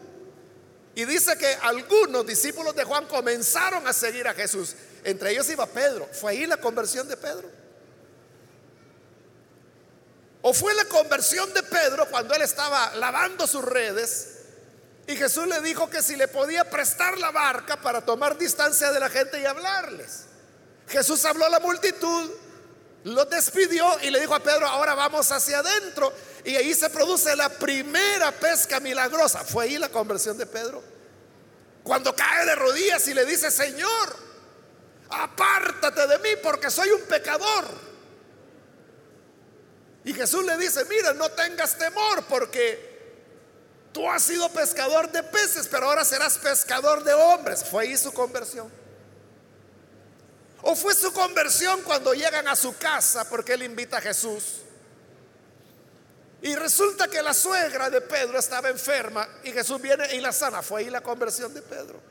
Y 0.97 1.05
dice 1.05 1.37
que 1.37 1.45
algunos 1.61 2.25
discípulos 2.25 2.75
de 2.75 2.83
Juan 2.83 3.05
comenzaron 3.05 3.85
a 3.85 3.93
seguir 3.93 4.27
a 4.27 4.33
Jesús. 4.33 4.73
Entre 5.03 5.29
ellos 5.29 5.47
iba 5.47 5.67
Pedro. 5.67 6.09
¿Fue 6.11 6.31
ahí 6.31 6.47
la 6.47 6.57
conversión 6.57 7.07
de 7.07 7.15
Pedro? 7.15 7.47
¿O 10.41 10.55
fue 10.55 10.73
la 10.73 10.85
conversión 10.85 11.53
de 11.53 11.61
Pedro 11.61 12.07
cuando 12.09 12.33
él 12.33 12.41
estaba 12.41 12.95
lavando 12.95 13.45
sus 13.45 13.63
redes 13.63 14.37
y 15.05 15.15
Jesús 15.15 15.45
le 15.45 15.61
dijo 15.61 15.87
que 15.87 16.01
si 16.01 16.15
le 16.15 16.27
podía 16.27 16.67
prestar 16.67 17.15
la 17.19 17.29
barca 17.29 17.79
para 17.79 18.03
tomar 18.03 18.35
distancia 18.35 18.91
de 18.91 18.99
la 18.99 19.11
gente 19.11 19.39
y 19.39 19.45
hablarles? 19.45 20.21
Jesús 20.87 21.23
habló 21.25 21.45
a 21.45 21.49
la 21.49 21.59
multitud 21.59 22.31
lo 23.03 23.25
despidió 23.25 23.87
y 24.01 24.09
le 24.09 24.19
dijo 24.19 24.35
a 24.35 24.39
Pedro, 24.41 24.67
ahora 24.67 24.95
vamos 24.95 25.31
hacia 25.31 25.59
adentro. 25.59 26.11
Y 26.43 26.55
ahí 26.55 26.73
se 26.73 26.89
produce 26.89 27.35
la 27.35 27.49
primera 27.49 28.31
pesca 28.31 28.79
milagrosa. 28.79 29.43
Fue 29.43 29.65
ahí 29.65 29.77
la 29.77 29.89
conversión 29.89 30.37
de 30.37 30.45
Pedro. 30.45 30.83
Cuando 31.83 32.15
cae 32.15 32.45
de 32.45 32.55
rodillas 32.55 33.07
y 33.07 33.13
le 33.13 33.25
dice, 33.25 33.49
Señor, 33.49 34.15
apártate 35.09 36.07
de 36.07 36.19
mí 36.19 36.29
porque 36.43 36.69
soy 36.69 36.89
un 36.89 37.01
pecador. 37.03 37.65
Y 40.03 40.13
Jesús 40.13 40.45
le 40.45 40.57
dice, 40.57 40.85
mira, 40.85 41.13
no 41.13 41.29
tengas 41.29 41.77
temor 41.77 42.23
porque 42.29 42.97
tú 43.91 44.09
has 44.09 44.23
sido 44.23 44.49
pescador 44.49 45.11
de 45.11 45.23
peces, 45.23 45.67
pero 45.69 45.87
ahora 45.87 46.05
serás 46.05 46.37
pescador 46.37 47.03
de 47.03 47.13
hombres. 47.13 47.63
Fue 47.63 47.83
ahí 47.83 47.97
su 47.97 48.13
conversión. 48.13 48.71
¿O 50.69 50.75
fue 50.75 50.93
su 50.93 51.13
conversión 51.13 51.81
cuando 51.83 52.13
llegan 52.13 52.45
a 52.49 52.53
su 52.53 52.77
casa 52.77 53.29
porque 53.29 53.53
él 53.53 53.63
invita 53.63 53.99
a 53.99 54.01
Jesús? 54.01 54.63
Y 56.41 56.53
resulta 56.55 57.07
que 57.07 57.21
la 57.23 57.33
suegra 57.33 57.89
de 57.89 58.01
Pedro 58.01 58.37
estaba 58.37 58.67
enferma 58.67 59.25
y 59.45 59.53
Jesús 59.53 59.81
viene 59.81 60.13
y 60.13 60.19
la 60.19 60.33
sana. 60.33 60.61
Fue 60.61 60.81
ahí 60.81 60.89
la 60.89 60.99
conversión 60.99 61.53
de 61.53 61.61
Pedro. 61.61 62.01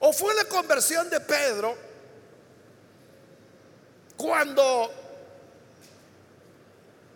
¿O 0.00 0.12
fue 0.12 0.34
la 0.34 0.44
conversión 0.44 1.08
de 1.08 1.20
Pedro 1.20 1.74
cuando 4.14 4.92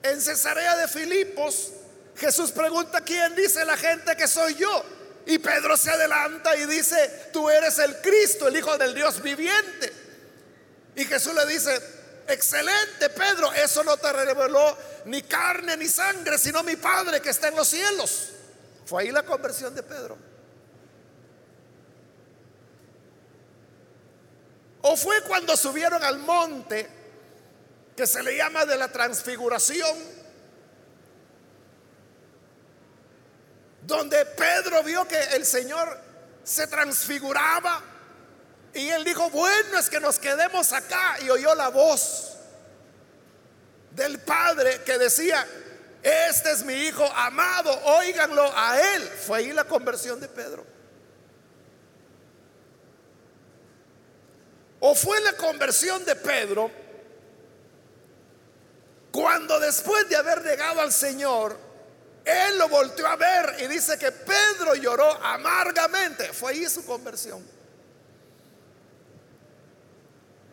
en 0.03 0.19
Cesarea 0.19 0.77
de 0.77 0.89
Filipos 0.89 1.73
Jesús 2.17 2.53
pregunta, 2.53 3.03
¿quién 3.03 3.35
dice 3.35 3.67
la 3.67 3.77
gente 3.77 4.17
que 4.17 4.27
soy 4.27 4.55
yo? 4.55 5.02
Y 5.27 5.39
Pedro 5.39 5.77
se 5.77 5.91
adelanta 5.91 6.57
y 6.57 6.67
dice, 6.67 7.31
tú 7.33 7.49
eres 7.49 7.79
el 7.79 7.97
Cristo, 8.01 8.49
el 8.49 8.57
Hijo 8.57 8.77
del 8.77 8.95
Dios 8.95 9.23
viviente. 9.23 9.93
Y 10.97 11.05
Jesús 11.05 11.35
le 11.35 11.47
dice, 11.47 11.81
excelente 12.29 13.09
Pedro, 13.11 13.53
eso 13.53 13.85
no 13.85 13.97
te 13.97 14.13
reveló 14.13 14.77
ni 15.07 15.23
carne 15.23 15.77
ni 15.77 15.89
sangre, 15.89 16.39
sino 16.39 16.63
mi 16.63 16.77
Padre 16.77 17.21
que 17.21 17.31
está 17.31 17.49
en 17.49 17.57
los 17.57 17.69
cielos. 17.69 18.31
Fue 18.85 19.03
ahí 19.03 19.11
la 19.11 19.23
conversión 19.23 19.75
de 19.75 19.83
Pedro. 19.83 20.19
O 24.83 24.97
fue 24.97 25.23
cuando 25.23 25.57
subieron 25.57 26.03
al 26.03 26.19
monte, 26.19 26.89
que 27.97 28.07
se 28.07 28.23
le 28.23 28.37
llama 28.37 28.67
de 28.67 28.77
la 28.77 28.91
transfiguración 28.91 30.22
donde 33.83 34.25
Pedro 34.27 34.83
vio 34.83 35.07
que 35.07 35.21
el 35.35 35.45
Señor 35.45 35.99
se 36.45 36.67
transfiguraba 36.67 37.83
y 38.75 38.89
él 38.89 39.05
dijo, 39.05 39.29
bueno 39.31 39.79
es 39.79 39.91
que 39.91 40.01
nos 40.01 40.19
quedemos 40.19 40.73
acá 40.73 41.19
y 41.23 41.31
oyó 41.31 41.55
la 41.55 41.69
voz 41.69 42.37
del 43.91 44.19
Padre 44.21 44.83
que 44.85 44.99
decía, 44.99 45.47
este 46.03 46.53
es 46.53 46.65
mi 46.65 46.75
Hijo 46.75 47.05
amado, 47.15 47.71
óiganlo 47.85 48.51
a 48.57 48.81
él. 48.95 49.03
Fue 49.03 49.39
ahí 49.39 49.53
la 49.53 49.65
conversión 49.65 50.19
de 50.21 50.29
Pedro. 50.29 50.65
O 54.81 54.95
fue 54.95 55.21
la 55.21 55.35
conversión 55.35 56.05
de 56.05 56.17
Pedro 56.17 56.71
cuando 59.13 59.61
después 59.61 60.09
de 60.09 60.17
haber 60.17 60.43
llegado 60.43 60.81
al 60.81 60.91
Señor, 60.91 61.57
él 62.25 62.59
lo 62.59 62.69
volteó 62.69 63.07
a 63.07 63.17
ver 63.17 63.57
y 63.61 63.67
dice 63.67 63.99
que 63.99 64.13
Pedro 64.13 64.75
lloró 64.75 65.11
amargamente. 65.25 66.33
Fue 66.33 66.53
ahí 66.53 66.69
su 66.69 66.85
conversión. 66.85 67.45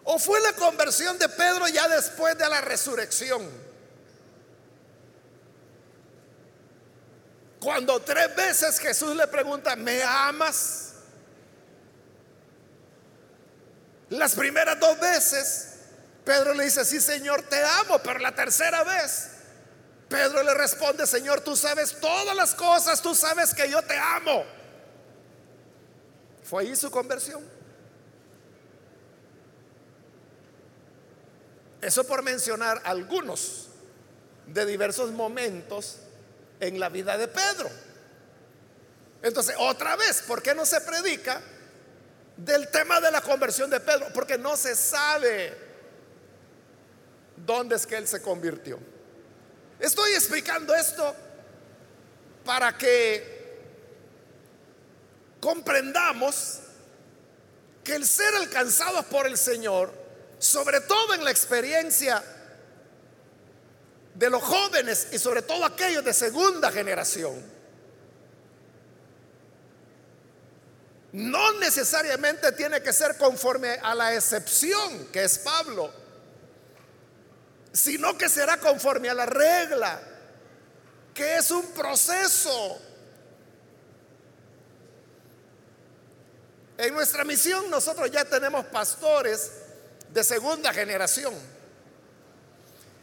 ¿O 0.03 0.17
fue 0.17 0.39
la 0.41 0.53
conversión 0.53 1.17
de 1.19 1.29
Pedro 1.29 1.67
ya 1.67 1.87
después 1.87 2.35
de 2.37 2.49
la 2.49 2.61
resurrección? 2.61 3.47
Cuando 7.59 8.01
tres 8.01 8.35
veces 8.35 8.79
Jesús 8.79 9.15
le 9.15 9.27
pregunta, 9.27 9.75
¿me 9.75 10.01
amas? 10.01 10.93
Las 14.09 14.33
primeras 14.33 14.79
dos 14.79 14.99
veces 14.99 15.67
Pedro 16.25 16.55
le 16.55 16.63
dice, 16.63 16.83
sí 16.85 16.99
Señor, 16.99 17.43
te 17.43 17.61
amo, 17.63 17.99
pero 17.99 18.19
la 18.19 18.33
tercera 18.33 18.83
vez 18.83 19.38
Pedro 20.09 20.41
le 20.41 20.55
responde, 20.55 21.05
Señor, 21.05 21.41
tú 21.41 21.55
sabes 21.55 21.99
todas 22.01 22.35
las 22.35 22.55
cosas, 22.55 22.99
tú 22.99 23.13
sabes 23.13 23.53
que 23.53 23.69
yo 23.69 23.81
te 23.83 23.95
amo. 23.95 24.43
Fue 26.43 26.63
ahí 26.63 26.75
su 26.75 26.89
conversión. 26.89 27.43
Eso 31.79 32.03
por 32.05 32.23
mencionar 32.23 32.81
algunos 32.83 33.67
de 34.47 34.65
diversos 34.65 35.11
momentos 35.11 35.97
en 36.59 36.79
la 36.79 36.89
vida 36.89 37.15
de 37.15 37.27
Pedro. 37.27 37.69
Entonces, 39.21 39.55
otra 39.59 39.95
vez, 39.95 40.23
¿por 40.23 40.41
qué 40.41 40.55
no 40.55 40.65
se 40.65 40.81
predica 40.81 41.39
del 42.35 42.67
tema 42.69 42.99
de 42.99 43.11
la 43.11 43.21
conversión 43.21 43.69
de 43.69 43.79
Pedro? 43.79 44.07
Porque 44.11 44.39
no 44.39 44.57
se 44.57 44.75
sabe 44.75 45.55
dónde 47.45 47.75
es 47.75 47.85
que 47.85 47.95
él 47.95 48.07
se 48.07 48.23
convirtió. 48.23 48.79
Estoy 49.79 50.11
explicando 50.13 50.75
esto 50.75 51.15
para 52.43 52.77
que 52.77 53.39
comprendamos 55.39 56.59
que 57.83 57.95
el 57.95 58.05
ser 58.05 58.35
alcanzados 58.35 59.05
por 59.05 59.25
el 59.25 59.37
Señor, 59.37 59.93
sobre 60.37 60.81
todo 60.81 61.13
en 61.13 61.23
la 61.23 61.31
experiencia 61.31 62.21
de 64.15 64.29
los 64.29 64.43
jóvenes 64.43 65.07
y 65.13 65.19
sobre 65.19 65.41
todo 65.43 65.63
aquellos 65.63 66.03
de 66.03 66.13
segunda 66.13 66.71
generación, 66.71 67.41
no 71.13 71.53
necesariamente 71.53 72.51
tiene 72.51 72.83
que 72.83 72.91
ser 72.91 73.17
conforme 73.17 73.79
a 73.81 73.95
la 73.95 74.13
excepción 74.13 75.07
que 75.07 75.23
es 75.23 75.39
Pablo 75.39 75.91
sino 77.73 78.17
que 78.17 78.29
será 78.29 78.57
conforme 78.57 79.09
a 79.09 79.13
la 79.13 79.25
regla, 79.25 80.01
que 81.13 81.37
es 81.37 81.51
un 81.51 81.65
proceso. 81.71 82.79
En 86.77 86.93
nuestra 86.93 87.23
misión 87.23 87.69
nosotros 87.69 88.09
ya 88.09 88.25
tenemos 88.25 88.65
pastores 88.67 89.51
de 90.13 90.23
segunda 90.23 90.73
generación. 90.73 91.33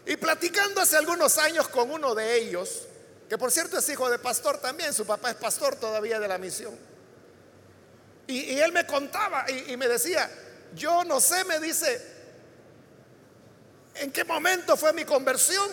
Y 0.07 0.17
platicando 0.17 0.81
hace 0.81 0.97
algunos 0.97 1.37
años 1.39 1.69
con 1.69 1.91
uno 1.91 2.15
de 2.15 2.37
ellos, 2.37 2.83
que 3.29 3.37
por 3.37 3.51
cierto 3.51 3.79
es 3.79 3.89
hijo 3.89 4.09
de 4.09 4.19
pastor 4.19 4.59
también, 4.59 4.95
su 4.95 5.05
papá 5.05 5.31
es 5.31 5.37
pastor 5.37 5.77
todavía 5.77 6.21
de 6.21 6.29
la 6.29 6.39
misión. 6.39 6.75
Y, 8.29 8.59
él 8.59 8.73
me 8.73 8.87
contaba 8.87 9.47
y, 9.51 9.77
me 9.77 9.87
decía, 9.89 10.29
yo 10.75 11.05
no 11.05 11.21
sé, 11.21 11.45
me 11.45 11.61
dice, 11.61 12.16
¿en 14.01 14.13
qué 14.13 14.25
momento 14.25 14.77
fue 14.77 14.93
mi 14.93 15.05
conversión? 15.05 15.69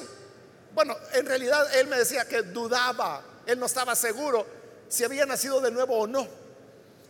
Bueno, 0.74 0.96
en 1.14 1.26
realidad 1.26 1.74
él 1.76 1.88
me 1.88 1.98
decía 1.98 2.28
que 2.28 2.42
dudaba, 2.42 3.24
él 3.46 3.60
no 3.60 3.66
estaba 3.66 3.96
seguro 3.96 4.46
si 4.88 5.04
había 5.04 5.26
nacido 5.26 5.62
de 5.62 5.72
nuevo 5.72 6.00
o 6.00 6.08
no. 6.08 6.28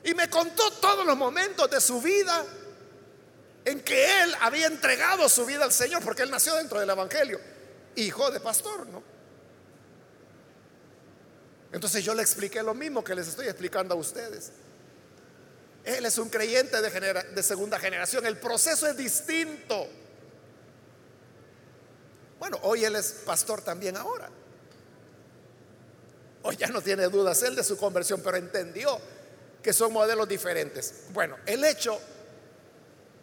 Y 0.04 0.14
me 0.14 0.30
contó 0.30 0.70
todos 0.72 1.06
los 1.06 1.18
momentos 1.18 1.70
de 1.70 1.80
su 1.80 2.02
vida 2.02 2.46
en 3.66 3.82
que 3.82 4.24
él 4.24 4.36
había 4.42 4.68
entregado 4.68 5.30
su 5.30 5.46
vida 5.46 5.64
al 5.64 5.72
Señor, 5.72 6.04
porque 6.04 6.24
él 6.24 6.32
nació 6.32 6.56
dentro 6.56 6.80
del 6.80 6.90
Evangelio, 6.90 7.40
hijo 7.96 8.30
de 8.32 8.40
pastor, 8.40 8.88
¿no? 8.88 9.02
Entonces 11.72 12.04
yo 12.04 12.14
le 12.14 12.22
expliqué 12.22 12.62
lo 12.62 12.74
mismo 12.74 13.04
que 13.04 13.16
les 13.16 13.28
estoy 13.28 13.48
explicando 13.48 13.96
a 13.96 13.98
ustedes. 13.98 14.52
Él 15.84 16.06
es 16.06 16.18
un 16.18 16.30
creyente 16.30 16.82
de, 16.82 17.24
de 17.34 17.44
segunda 17.44 17.80
generación, 17.80 18.26
el 18.26 18.38
proceso 18.38 18.88
es 18.88 18.96
distinto. 18.96 19.88
Bueno, 22.44 22.60
hoy 22.64 22.84
él 22.84 22.94
es 22.98 23.22
pastor 23.26 23.62
también 23.62 23.96
ahora. 23.96 24.30
Hoy 26.42 26.58
ya 26.58 26.68
no 26.68 26.82
tiene 26.82 27.08
dudas 27.08 27.42
él 27.44 27.56
de 27.56 27.64
su 27.64 27.78
conversión, 27.78 28.20
pero 28.22 28.36
entendió 28.36 29.00
que 29.62 29.72
son 29.72 29.94
modelos 29.94 30.28
diferentes. 30.28 30.94
Bueno, 31.12 31.38
el 31.46 31.64
hecho 31.64 31.98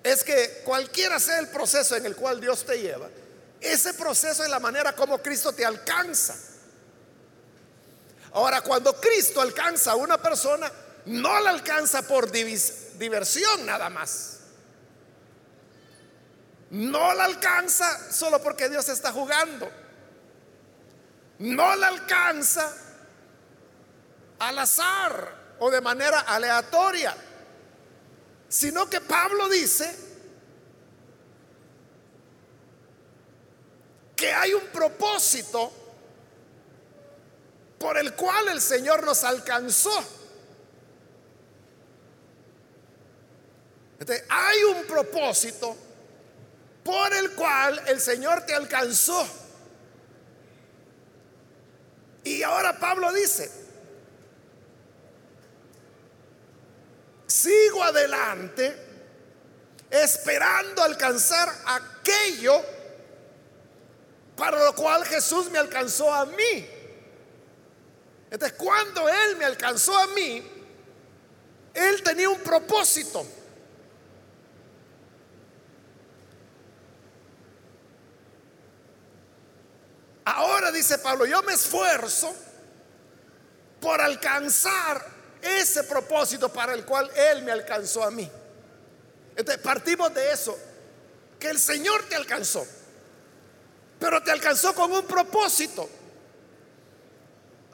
es 0.03 0.25
que 0.25 0.63
cualquiera 0.65 1.21
sea 1.21 1.39
el 1.39 1.49
proceso 1.49 1.97
en 1.97 2.07
el 2.07 2.17
cual 2.17 2.41
Dios 2.41 2.65
te 2.65 2.81
lleva, 2.81 3.11
ese 3.61 3.93
proceso 3.93 4.43
es 4.43 4.49
la 4.49 4.59
manera 4.59 4.97
como 4.97 5.19
Cristo 5.19 5.53
te 5.53 5.67
alcanza. 5.67 6.35
Ahora, 8.33 8.63
cuando 8.63 8.99
Cristo 8.99 9.43
alcanza 9.43 9.93
a 9.93 9.97
una 9.97 10.17
persona, 10.17 10.73
no 11.05 11.41
la 11.41 11.51
alcanza 11.51 12.01
por 12.09 12.31
diversión 12.31 13.67
nada 13.67 13.91
más. 13.91 14.40
No 16.71 17.13
la 17.15 17.25
alcanza 17.25 18.13
solo 18.13 18.41
porque 18.41 18.69
Dios 18.69 18.89
está 18.89 19.13
jugando. 19.13 19.69
No 21.41 21.75
la 21.75 21.89
alcanza 21.89 22.73
al 24.39 24.59
azar 24.59 25.57
o 25.59 25.71
de 25.71 25.81
manera 25.81 26.21
aleatoria, 26.21 27.15
sino 28.49 28.89
que 28.89 29.01
Pablo 29.01 29.49
dice 29.49 29.95
que 34.17 34.33
hay 34.33 34.55
un 34.55 34.67
propósito 34.67 35.73
por 37.79 37.97
el 37.97 38.15
cual 38.15 38.49
el 38.49 38.61
Señor 38.61 39.03
nos 39.05 39.25
alcanzó. 39.25 40.19
hay 44.29 44.63
un 44.65 44.87
propósito 44.87 45.77
por 46.85 47.13
el 47.15 47.33
cual 47.33 47.83
el 47.87 48.01
Señor 48.01 48.43
te 48.47 48.55
alcanzó. 48.55 49.27
Y 52.25 52.43
ahora 52.43 52.79
Pablo 52.79 53.13
dice, 53.13 53.51
sigo 57.27 57.83
adelante 57.83 58.77
esperando 59.91 60.83
alcanzar 60.83 61.53
aquello 61.67 62.63
para 64.37 64.65
lo 64.65 64.75
cual 64.75 65.05
Jesús 65.05 65.51
me 65.51 65.59
alcanzó 65.59 66.13
a 66.13 66.25
mí. 66.27 66.67
Entonces, 68.31 68.57
cuando 68.57 69.09
Él 69.09 69.37
me 69.37 69.45
alcanzó 69.45 69.97
a 69.99 70.07
mí, 70.09 70.43
Él 71.75 72.03
tenía 72.03 72.29
un 72.29 72.41
propósito. 72.41 73.27
Ahora 80.25 80.71
dice 80.71 80.99
Pablo, 80.99 81.27
yo 81.27 81.43
me 81.43 81.55
esfuerzo 81.55 82.35
por 83.81 84.01
alcanzar 84.01 85.05
ese 85.41 85.85
propósito 85.85 86.53
para 86.53 86.75
el 86.75 86.85
cual 86.85 87.11
Él 87.15 87.43
me 87.43 87.53
alcanzó 87.53 88.05
a 88.05 88.11
mí. 88.11 88.31
Entonces 89.37 89.63
partimos 89.63 90.13
de 90.13 90.33
eso, 90.33 90.59
que 91.39 91.49
el 91.49 91.59
Señor 91.59 92.05
te 92.09 92.15
alcanzó, 92.15 92.67
pero 93.99 94.23
te 94.23 94.31
alcanzó 94.31 94.75
con 94.75 94.93
un 94.93 95.07
propósito. 95.07 95.89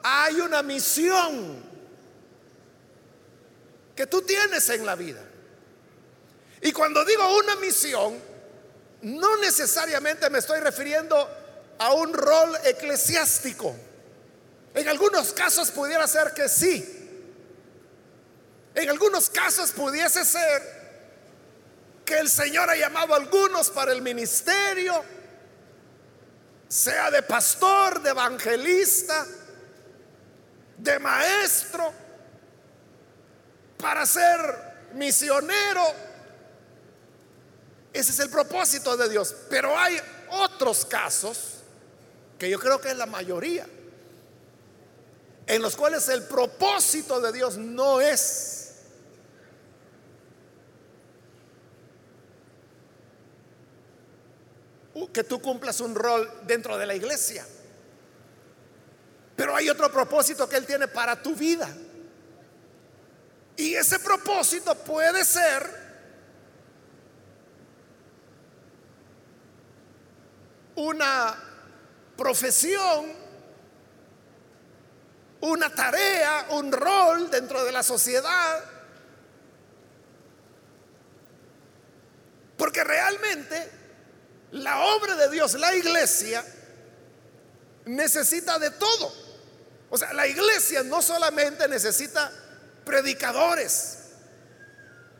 Hay 0.03 0.39
una 0.39 0.63
misión 0.63 1.63
que 3.95 4.07
tú 4.07 4.21
tienes 4.21 4.69
en 4.69 4.85
la 4.85 4.95
vida. 4.95 5.21
Y 6.61 6.71
cuando 6.71 7.03
digo 7.03 7.37
una 7.37 7.55
misión, 7.57 8.17
no 9.01 9.37
necesariamente 9.37 10.29
me 10.29 10.39
estoy 10.39 10.59
refiriendo 10.59 11.27
a 11.79 11.93
un 11.93 12.13
rol 12.13 12.57
eclesiástico. 12.63 13.75
En 14.73 14.87
algunos 14.87 15.33
casos 15.33 15.71
pudiera 15.71 16.07
ser 16.07 16.33
que 16.33 16.47
sí. 16.47 16.93
En 18.75 18.89
algunos 18.89 19.29
casos 19.29 19.71
pudiese 19.71 20.23
ser 20.23 20.77
que 22.05 22.19
el 22.19 22.29
Señor 22.29 22.69
ha 22.69 22.75
llamado 22.75 23.13
a 23.13 23.17
algunos 23.17 23.69
para 23.69 23.91
el 23.91 24.01
ministerio, 24.01 25.03
sea 26.67 27.09
de 27.09 27.23
pastor, 27.23 28.01
de 28.01 28.11
evangelista, 28.11 29.25
de 30.77 30.99
maestro, 30.99 31.91
para 33.77 34.05
ser 34.05 34.39
misionero. 34.93 35.83
Ese 37.91 38.11
es 38.11 38.19
el 38.19 38.29
propósito 38.29 38.95
de 38.95 39.09
Dios. 39.09 39.35
Pero 39.49 39.77
hay 39.77 39.99
otros 40.29 40.85
casos 40.85 41.56
que 42.37 42.49
yo 42.49 42.59
creo 42.59 42.79
que 42.79 42.91
es 42.91 42.97
la 42.97 43.05
mayoría, 43.05 43.67
en 45.47 45.61
los 45.61 45.75
cuales 45.75 46.07
el 46.09 46.23
propósito 46.23 47.19
de 47.19 47.31
Dios 47.31 47.57
no 47.57 48.01
es 48.01 48.57
que 55.13 55.23
tú 55.23 55.41
cumplas 55.41 55.79
un 55.79 55.95
rol 55.95 56.29
dentro 56.43 56.77
de 56.77 56.85
la 56.85 56.95
iglesia. 56.95 57.45
Pero 59.35 59.55
hay 59.55 59.69
otro 59.69 59.91
propósito 59.91 60.49
que 60.49 60.57
Él 60.57 60.65
tiene 60.65 60.87
para 60.87 61.21
tu 61.21 61.35
vida. 61.35 61.69
Y 63.55 63.75
ese 63.75 63.99
propósito 63.99 64.75
puede 64.75 65.23
ser 65.23 65.87
una 70.75 71.46
profesión, 72.17 73.13
una 75.41 75.69
tarea, 75.73 76.47
un 76.49 76.71
rol 76.71 77.29
dentro 77.29 77.63
de 77.63 77.71
la 77.71 77.83
sociedad. 77.83 78.63
Porque 82.57 82.83
realmente 82.83 83.71
la 84.51 84.79
obra 84.85 85.15
de 85.15 85.29
Dios, 85.29 85.53
la 85.53 85.75
iglesia, 85.75 86.43
necesita 87.85 88.57
de 88.59 88.71
todo. 88.71 89.13
O 89.89 89.97
sea, 89.97 90.11
la 90.13 90.27
iglesia 90.27 90.83
no 90.83 91.01
solamente 91.01 91.67
necesita 91.67 92.31
predicadores. 92.83 93.99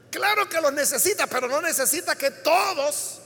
Claro 0.09 0.49
que 0.49 0.59
los 0.59 0.73
necesita, 0.73 1.27
pero 1.27 1.47
no 1.47 1.61
necesita 1.61 2.15
que 2.15 2.31
todos 2.31 3.21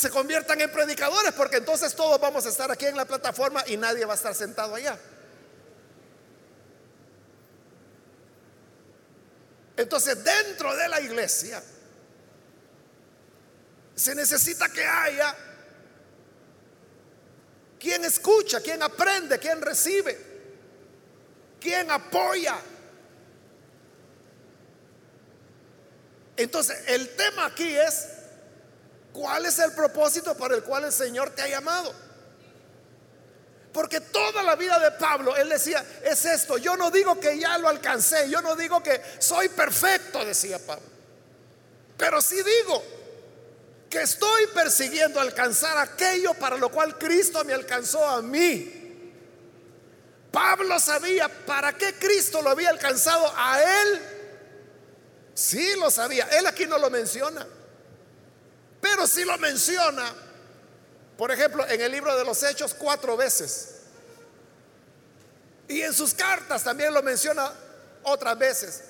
se 0.00 0.08
conviertan 0.08 0.58
en 0.62 0.72
predicadores, 0.72 1.30
porque 1.34 1.58
entonces 1.58 1.94
todos 1.94 2.18
vamos 2.18 2.46
a 2.46 2.48
estar 2.48 2.70
aquí 2.70 2.86
en 2.86 2.96
la 2.96 3.04
plataforma 3.04 3.62
y 3.66 3.76
nadie 3.76 4.06
va 4.06 4.14
a 4.14 4.16
estar 4.16 4.34
sentado 4.34 4.74
allá. 4.74 4.98
Entonces, 9.76 10.24
dentro 10.24 10.74
de 10.74 10.88
la 10.88 11.02
iglesia, 11.02 11.62
se 13.94 14.14
necesita 14.14 14.70
que 14.70 14.86
haya 14.86 15.36
quien 17.78 18.02
escucha, 18.06 18.62
quien 18.62 18.82
aprende, 18.82 19.38
quien 19.38 19.60
recibe, 19.60 20.18
quien 21.60 21.90
apoya. 21.90 22.56
Entonces, 26.38 26.84
el 26.86 27.14
tema 27.16 27.44
aquí 27.44 27.76
es 27.76 28.19
¿Cuál 29.12 29.46
es 29.46 29.58
el 29.58 29.72
propósito 29.72 30.36
para 30.36 30.54
el 30.54 30.62
cual 30.62 30.84
el 30.84 30.92
Señor 30.92 31.30
te 31.30 31.42
ha 31.42 31.48
llamado? 31.48 31.92
Porque 33.72 34.00
toda 34.00 34.42
la 34.42 34.56
vida 34.56 34.78
de 34.78 34.90
Pablo, 34.92 35.36
él 35.36 35.48
decía, 35.48 35.84
es 36.04 36.24
esto, 36.24 36.58
yo 36.58 36.76
no 36.76 36.90
digo 36.90 37.20
que 37.20 37.38
ya 37.38 37.56
lo 37.58 37.68
alcancé, 37.68 38.28
yo 38.28 38.42
no 38.42 38.56
digo 38.56 38.82
que 38.82 39.00
soy 39.18 39.48
perfecto, 39.48 40.24
decía 40.24 40.58
Pablo. 40.58 40.86
Pero 41.96 42.20
sí 42.20 42.36
digo 42.36 42.82
que 43.88 44.02
estoy 44.02 44.46
persiguiendo 44.48 45.20
alcanzar 45.20 45.76
aquello 45.78 46.34
para 46.34 46.56
lo 46.56 46.70
cual 46.70 46.96
Cristo 46.98 47.44
me 47.44 47.52
alcanzó 47.52 48.04
a 48.08 48.22
mí. 48.22 48.76
Pablo 50.32 50.78
sabía 50.78 51.28
para 51.44 51.72
qué 51.72 51.94
Cristo 51.94 52.40
lo 52.42 52.50
había 52.50 52.70
alcanzado 52.70 53.32
a 53.36 53.60
él. 53.62 54.00
Sí 55.34 55.74
lo 55.76 55.90
sabía. 55.90 56.28
Él 56.38 56.46
aquí 56.46 56.66
no 56.66 56.78
lo 56.78 56.88
menciona. 56.90 57.46
Pero 58.80 59.06
sí 59.06 59.24
lo 59.24 59.36
menciona 59.38 60.12
por 61.20 61.30
ejemplo, 61.30 61.68
en 61.68 61.78
el 61.82 61.92
libro 61.92 62.16
de 62.16 62.24
los 62.24 62.42
Hechos 62.42 62.72
cuatro 62.72 63.14
veces. 63.14 63.80
Y 65.68 65.82
en 65.82 65.92
sus 65.92 66.14
cartas 66.14 66.64
también 66.64 66.94
lo 66.94 67.02
menciona 67.02 67.52
otras 68.04 68.38
veces. 68.38 68.84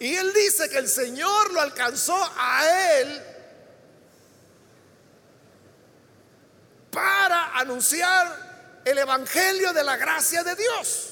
Y 0.00 0.16
él 0.16 0.32
dice 0.32 0.68
que 0.68 0.78
el 0.78 0.88
Señor 0.88 1.52
lo 1.52 1.60
alcanzó 1.60 2.16
a 2.36 2.98
él 2.98 3.22
para 6.90 7.56
anunciar 7.56 8.80
el 8.84 8.98
Evangelio 8.98 9.72
de 9.72 9.84
la 9.84 9.96
gracia 9.96 10.42
de 10.42 10.56
Dios. 10.56 11.10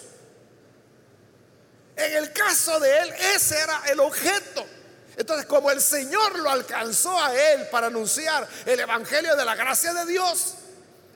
En 1.95 2.17
el 2.17 2.33
caso 2.33 2.81
de 2.81 2.99
él, 2.99 3.15
ese 3.37 3.61
era 3.61 3.83
el 3.87 4.01
objeto. 4.01 4.67
Entonces, 5.19 5.47
como 5.47 5.69
el 5.73 5.83
Señor 5.83 6.39
lo 6.39 6.49
alcanzó 6.49 7.21
a 7.21 7.35
él 7.35 7.67
para 7.73 7.89
anunciar 7.89 8.47
el 8.65 8.79
Evangelio 8.79 9.35
de 9.35 9.45
la 9.45 9.57
gracia 9.57 9.93
de 9.93 10.07
Dios, 10.07 10.55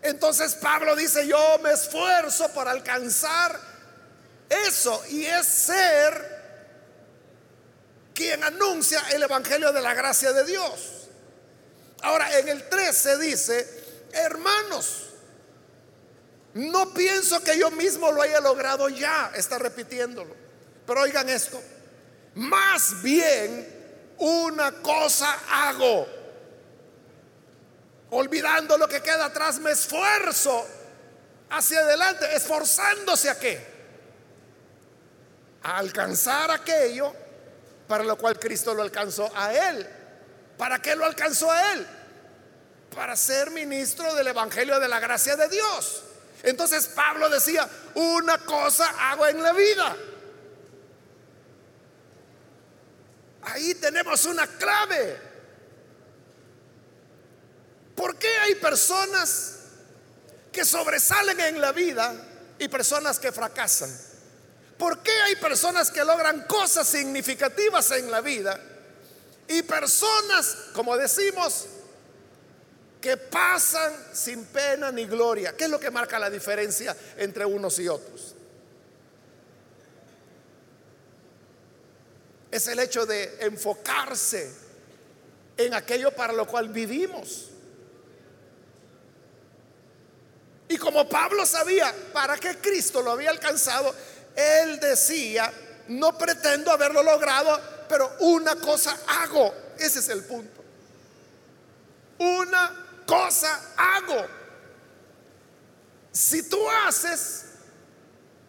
entonces 0.03 0.57
Pablo 0.57 0.97
dice, 0.97 1.25
yo 1.29 1.59
me 1.63 1.71
esfuerzo 1.71 2.49
para 2.53 2.73
alcanzar 2.73 3.61
eso 4.49 5.01
y 5.09 5.25
es 5.25 5.47
ser 5.47 6.43
quien 8.13 8.43
anuncia 8.43 9.01
el 9.13 9.23
Evangelio 9.23 9.73
de 9.73 9.81
la 9.81 9.95
gracia 9.95 10.33
de 10.33 10.45
Dios. 10.47 11.09
Ahora, 12.03 12.37
en 12.41 12.49
el 12.49 12.69
13 12.69 13.19
dice, 13.19 13.85
hermanos, 14.13 15.11
no 16.55 16.93
pienso 16.93 17.41
que 17.45 17.57
yo 17.57 17.71
mismo 17.71 18.11
lo 18.11 18.21
haya 18.21 18.41
logrado 18.41 18.89
ya, 18.89 19.31
está 19.37 19.61
repitiéndolo. 19.61 20.35
Pero 20.89 21.03
oigan 21.03 21.29
esto, 21.29 21.63
más 22.35 23.01
bien 23.01 23.72
una 24.23 24.71
cosa 24.71 25.37
hago. 25.51 26.07
Olvidando 28.11 28.79
lo 28.79 28.87
que 28.87 29.03
queda 29.03 29.27
atrás, 29.27 29.59
me 29.59 29.73
esfuerzo 29.73 30.65
hacia 31.51 31.81
adelante, 31.81 32.37
esforzándose 32.37 33.31
a 33.31 33.39
qué? 33.39 33.73
A 35.65 35.79
alcanzar 35.79 36.51
aquello 36.51 37.13
para 37.89 38.05
lo 38.05 38.17
cual 38.17 38.39
Cristo 38.39 38.75
lo 38.75 38.83
alcanzó 38.83 39.31
a 39.35 39.53
él. 39.53 39.89
¿Para 40.57 40.81
qué 40.81 40.95
lo 40.95 41.05
alcanzó 41.05 41.51
a 41.51 41.73
él? 41.73 41.87
Para 42.95 43.17
ser 43.17 43.51
ministro 43.51 44.15
del 44.15 44.29
Evangelio 44.29 44.79
de 44.79 44.89
la 44.89 45.01
gracia 45.01 45.35
de 45.35 45.49
Dios. 45.49 46.05
Entonces 46.45 46.87
Pablo 46.89 47.29
decía, 47.29 47.69
una 47.95 48.39
cosa 48.39 48.89
hago 49.11 49.27
en 49.27 49.43
la 49.43 49.53
vida 49.53 49.97
Ahí 53.63 53.75
tenemos 53.77 54.25
una 54.25 54.45
clave. 54.45 55.17
¿Por 57.95 58.17
qué 58.17 58.27
hay 58.39 58.57
personas 58.57 59.59
que 60.51 60.65
sobresalen 60.65 61.39
en 61.39 61.61
la 61.61 61.71
vida 61.71 62.13
y 62.59 62.67
personas 62.67 63.21
que 63.21 63.31
fracasan? 63.31 63.97
¿Por 64.77 65.01
qué 65.01 65.13
hay 65.13 65.37
personas 65.37 65.93
que 65.93 66.05
logran 66.05 66.45
cosas 66.49 66.89
significativas 66.89 67.93
en 67.93 68.11
la 68.11 68.21
vida 68.21 68.59
y 69.47 69.63
personas, 69.63 70.57
como 70.73 70.97
decimos, 70.97 71.67
que 73.01 73.17
pasan 73.17 73.93
sin 74.13 74.45
pena 74.47 74.91
ni 74.91 75.05
gloria? 75.05 75.57
¿Qué 75.57 75.65
es 75.65 75.71
lo 75.71 75.79
que 75.79 75.93
marca 75.93 76.19
la 76.19 76.31
diferencia 76.31 76.97
entre 77.17 77.45
unos 77.45 77.79
y 77.79 77.87
otros? 77.87 78.32
Es 82.53 82.69
el 82.69 82.79
hecho 82.79 83.07
de 83.07 83.39
enfocarse 83.41 84.53
en 85.57 85.73
aquello 85.73 86.15
para 86.15 86.35
lo 86.35 86.47
cual 86.47 86.69
vivimos. 86.69 87.49
Y 90.69 90.77
como 90.77 91.09
Pablo 91.09 91.47
sabía 91.47 91.93
para 92.13 92.37
qué 92.37 92.59
Cristo 92.59 93.01
lo 93.03 93.11
había 93.11 93.31
alcanzado, 93.31 93.95
él 94.37 94.79
decía, 94.81 95.51
no 95.89 96.17
pretendo 96.17 96.71
haberlo 96.71 97.03
logrado, 97.03 97.59
pero 97.89 98.15
una 98.21 98.55
cosa 98.57 98.99
hago. 99.07 99.55
Ese 99.79 100.01
es 100.01 100.09
el 100.11 100.23
punto. 100.25 100.63
Una 102.19 103.03
cosa 103.07 103.73
hago. 103.77 104.27
Si 106.13 106.43
tú 106.51 106.59
haces 106.87 107.45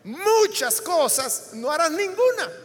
muchas 0.03 0.81
cosas, 0.81 1.51
no 1.53 1.71
harás 1.71 1.91
ninguna. 1.91 2.62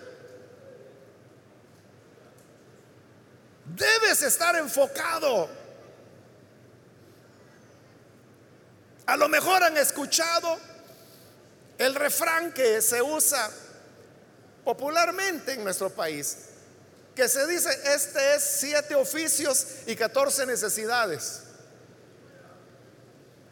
Debes 3.79 4.23
estar 4.23 4.57
enfocado. 4.57 5.49
A 9.07 9.17
lo 9.17 9.29
mejor 9.29 9.62
han 9.62 9.77
escuchado 9.77 10.59
el 11.79 11.95
refrán 11.95 12.53
que 12.53 12.83
se 12.83 13.01
usa 13.01 13.51
popularmente 14.64 15.53
en 15.53 15.64
nuestro 15.64 15.88
país, 15.91 16.37
que 17.14 17.29
se 17.29 17.47
dice, 17.47 17.71
este 17.95 18.35
es 18.35 18.43
siete 18.43 18.95
oficios 18.97 19.67
y 19.87 19.97
catorce 19.97 20.45
necesidades. 20.45 21.43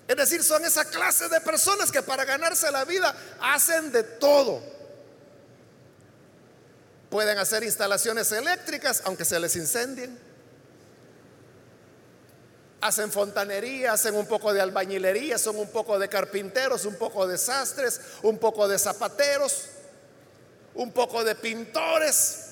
Es 0.09 0.17
decir, 0.17 0.43
son 0.43 0.65
esa 0.65 0.85
clase 0.85 1.29
de 1.29 1.41
personas 1.41 1.91
que 1.91 2.03
para 2.03 2.25
ganarse 2.25 2.71
la 2.71 2.85
vida 2.85 3.15
hacen 3.41 3.91
de 3.93 4.03
todo. 4.03 4.76
Pueden 7.17 7.39
hacer 7.39 7.65
instalaciones 7.65 8.31
eléctricas 8.31 9.01
aunque 9.07 9.25
se 9.25 9.41
les 9.41 9.57
incendien. 9.57 10.19
Hacen 12.83 13.11
fontanería, 13.11 13.95
hacen 13.95 14.15
un 14.15 14.27
poco 14.27 14.53
de 14.53 14.61
albañilería, 14.61 15.39
son 15.39 15.57
un 15.57 15.71
poco 15.71 15.99
de 15.99 16.11
carpinteros, 16.11 16.85
un 16.85 16.97
poco 16.97 17.27
de 17.27 17.39
sastres, 17.39 18.03
un 18.23 18.37
poco 18.37 18.69
de 18.69 18.79
zapateros, 18.79 19.65
un 20.75 20.93
poco 20.93 21.25
de 21.25 21.35
pintores. 21.37 22.49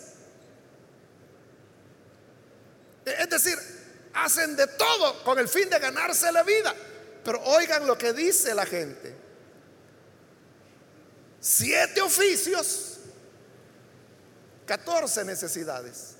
Es 3.05 3.29
decir, 3.29 3.59
hacen 4.15 4.57
de 4.57 4.67
todo 4.67 5.25
con 5.25 5.39
el 5.39 5.47
fin 5.47 5.69
de 5.69 5.79
ganarse 5.79 6.33
la 6.33 6.43
vida. 6.43 6.75
Pero 7.23 7.39
oigan 7.43 7.87
lo 7.87 7.99
que 7.99 8.15
dice 8.15 8.55
la 8.55 8.65
gente. 8.65 9.15
Siete 11.39 12.01
oficios 12.01 12.94
14 14.67 15.25
necesidades. 15.25 16.15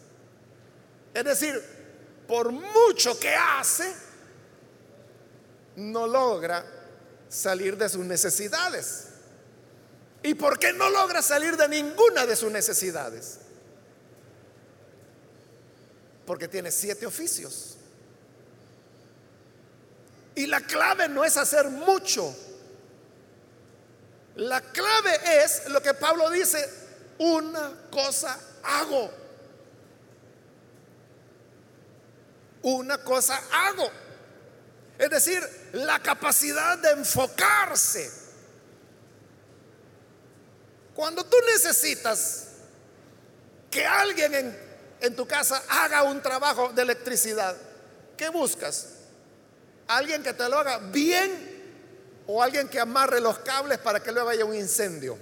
Es 1.13 1.25
decir, 1.25 1.63
por 2.27 2.51
mucho 2.53 3.19
que 3.19 3.35
hace, 3.35 3.93
no 5.77 6.07
logra 6.07 6.65
salir 7.29 7.77
de 7.77 7.89
sus 7.89 8.05
necesidades. 8.05 9.09
¿Y 10.23 10.35
por 10.35 10.59
qué 10.59 10.73
no 10.73 10.89
logra 10.91 11.21
salir 11.21 11.57
de 11.57 11.69
ninguna 11.69 12.27
de 12.27 12.35
sus 12.35 12.51
necesidades? 12.51 13.39
Porque 16.27 16.49
tiene 16.49 16.71
siete 16.71 17.05
oficios. 17.05 17.77
Y 20.35 20.47
la 20.47 20.61
clave 20.61 21.09
no 21.09 21.25
es 21.25 21.37
hacer 21.37 21.69
mucho. 21.69 22.35
La 24.37 24.61
clave 24.61 25.45
es 25.45 25.69
lo 25.69 25.81
que 25.81 25.95
Pablo 25.95 26.31
dice, 26.31 26.84
una 27.19 27.73
cosa 27.91 28.39
hago. 28.63 29.11
Una 32.63 32.99
cosa 32.99 33.41
hago. 33.53 33.91
Es 34.99 35.11
decir, 35.11 35.43
la 35.73 35.99
capacidad 36.01 36.79
de 36.79 36.91
enfocarse. 36.93 38.11
Cuando 40.95 41.25
tú 41.25 41.37
necesitas 41.53 42.49
que 43.71 43.85
alguien 43.85 44.57
en, 45.01 45.17
tu 45.17 45.27
casa 45.27 45.63
haga 45.69 46.05
un 46.05 46.23
trabajo 46.23 46.73
de 46.73 46.83
electricidad, 46.83 47.57
¿qué 48.17 48.29
buscas? 48.29 48.91
¿Alguien 49.89 50.23
que 50.23 50.33
te 50.33 50.49
lo 50.49 50.59
haga 50.59 50.79
bien 50.79 52.23
o 52.27 52.43
alguien 52.43 52.69
que 52.69 52.79
amarre 52.79 53.21
los 53.21 53.41
cables 53.41 53.79
para 53.79 54.01
que 54.01 54.13
luego 54.13 54.29
haya 54.29 54.45
un 54.45 54.55
incendio? 54.55 55.19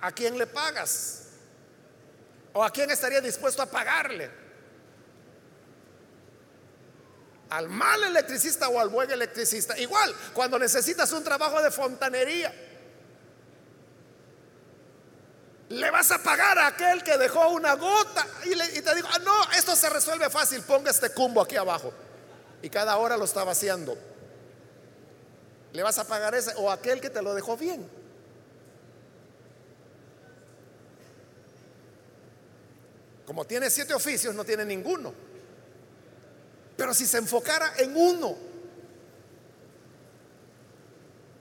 ¿A, 0.00 0.12
quién 0.12 0.38
le 0.38 0.46
pagas? 0.46 1.24
¿O 2.52 2.62
a 2.62 2.70
quién 2.70 2.90
estaría 2.90 3.20
dispuesto 3.20 3.62
a 3.62 3.66
pagarle? 3.66 4.40
al 7.50 7.68
mal 7.68 8.00
electricista 8.04 8.68
o 8.68 8.78
al 8.78 8.90
buen 8.90 9.10
electricista. 9.10 9.76
Igual, 9.76 10.14
cuando 10.32 10.56
necesitas 10.56 11.10
un 11.12 11.24
trabajo 11.24 11.60
de 11.60 11.72
fontanería, 11.72 12.54
le 15.70 15.90
vas 15.90 16.10
a 16.12 16.18
pagar 16.18 16.58
a 16.58 16.68
aquel 16.68 17.02
que 17.02 17.18
dejó 17.18 17.48
una 17.48 17.74
gota 17.74 18.24
y, 18.44 18.80
te 18.80 18.94
digo, 18.94 19.08
ah, 19.12 19.18
no, 19.18 19.50
esto 19.56 19.74
se 19.74 19.90
resuelve 19.90 20.30
fácil, 20.30 20.62
ponga 20.62 20.90
este 20.90 21.10
cumbo 21.10 21.40
aquí 21.40 21.56
abajo. 21.56 21.92
Y 22.62 22.70
cada 22.70 22.96
hora 22.98 23.16
lo 23.16 23.24
está 23.24 23.42
vaciando. 23.42 23.98
Le 25.72 25.82
vas 25.82 25.98
a 25.98 26.04
pagar 26.04 26.34
ese 26.34 26.52
o 26.56 26.70
aquel 26.70 27.00
que 27.00 27.10
te 27.10 27.20
lo 27.20 27.34
dejó 27.34 27.56
bien. 27.56 27.99
Como 33.30 33.44
tiene 33.44 33.70
siete 33.70 33.94
oficios, 33.94 34.34
no 34.34 34.44
tiene 34.44 34.64
ninguno. 34.64 35.14
Pero 36.76 36.92
si 36.92 37.06
se 37.06 37.18
enfocara 37.18 37.74
en 37.76 37.96
uno, 37.96 38.36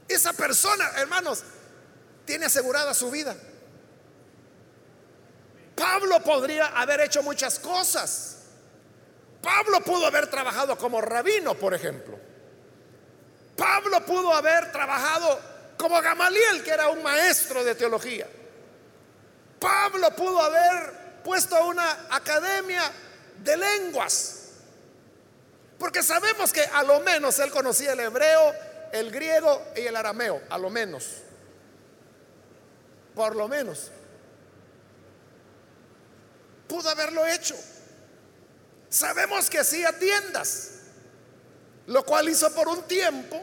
esa 0.07 0.31
persona, 0.33 0.87
hermanos, 0.97 1.41
tiene 2.25 2.45
asegurada 2.45 2.93
su 2.93 3.09
vida. 3.09 3.35
Pablo 5.75 6.23
podría 6.23 6.67
haber 6.67 7.01
hecho 7.01 7.23
muchas 7.23 7.57
cosas. 7.57 8.37
Pablo 9.41 9.81
pudo 9.81 10.05
haber 10.05 10.27
trabajado 10.27 10.77
como 10.77 11.01
rabino, 11.01 11.55
por 11.55 11.73
ejemplo. 11.73 12.19
Pablo 13.57 14.05
pudo 14.05 14.31
haber 14.31 14.71
trabajado 14.71 15.39
como 15.75 15.99
Gamaliel, 16.03 16.61
que 16.63 16.69
era 16.69 16.89
un 16.89 17.01
maestro 17.01 17.63
de 17.63 17.73
teología. 17.73 18.27
Pablo 19.59 20.15
pudo 20.15 20.39
haber 20.39 20.98
puesto 21.29 21.63
una 21.67 22.07
academia 22.09 22.91
de 23.43 23.55
lenguas. 23.55 24.47
Porque 25.77 26.01
sabemos 26.01 26.51
que 26.51 26.61
a 26.61 26.81
lo 26.81 27.01
menos 27.01 27.37
él 27.37 27.51
conocía 27.51 27.93
el 27.93 27.99
hebreo, 27.99 28.51
el 28.91 29.11
griego 29.11 29.63
y 29.75 29.81
el 29.81 29.95
arameo, 29.95 30.41
a 30.49 30.57
lo 30.57 30.71
menos. 30.71 31.05
Por 33.13 33.35
lo 33.35 33.47
menos. 33.47 33.91
Pudo 36.67 36.89
haberlo 36.89 37.23
hecho. 37.27 37.55
Sabemos 38.89 39.51
que 39.51 39.59
hacía 39.59 39.99
tiendas, 39.99 40.71
lo 41.85 42.03
cual 42.05 42.27
hizo 42.27 42.51
por 42.55 42.67
un 42.67 42.81
tiempo, 42.87 43.39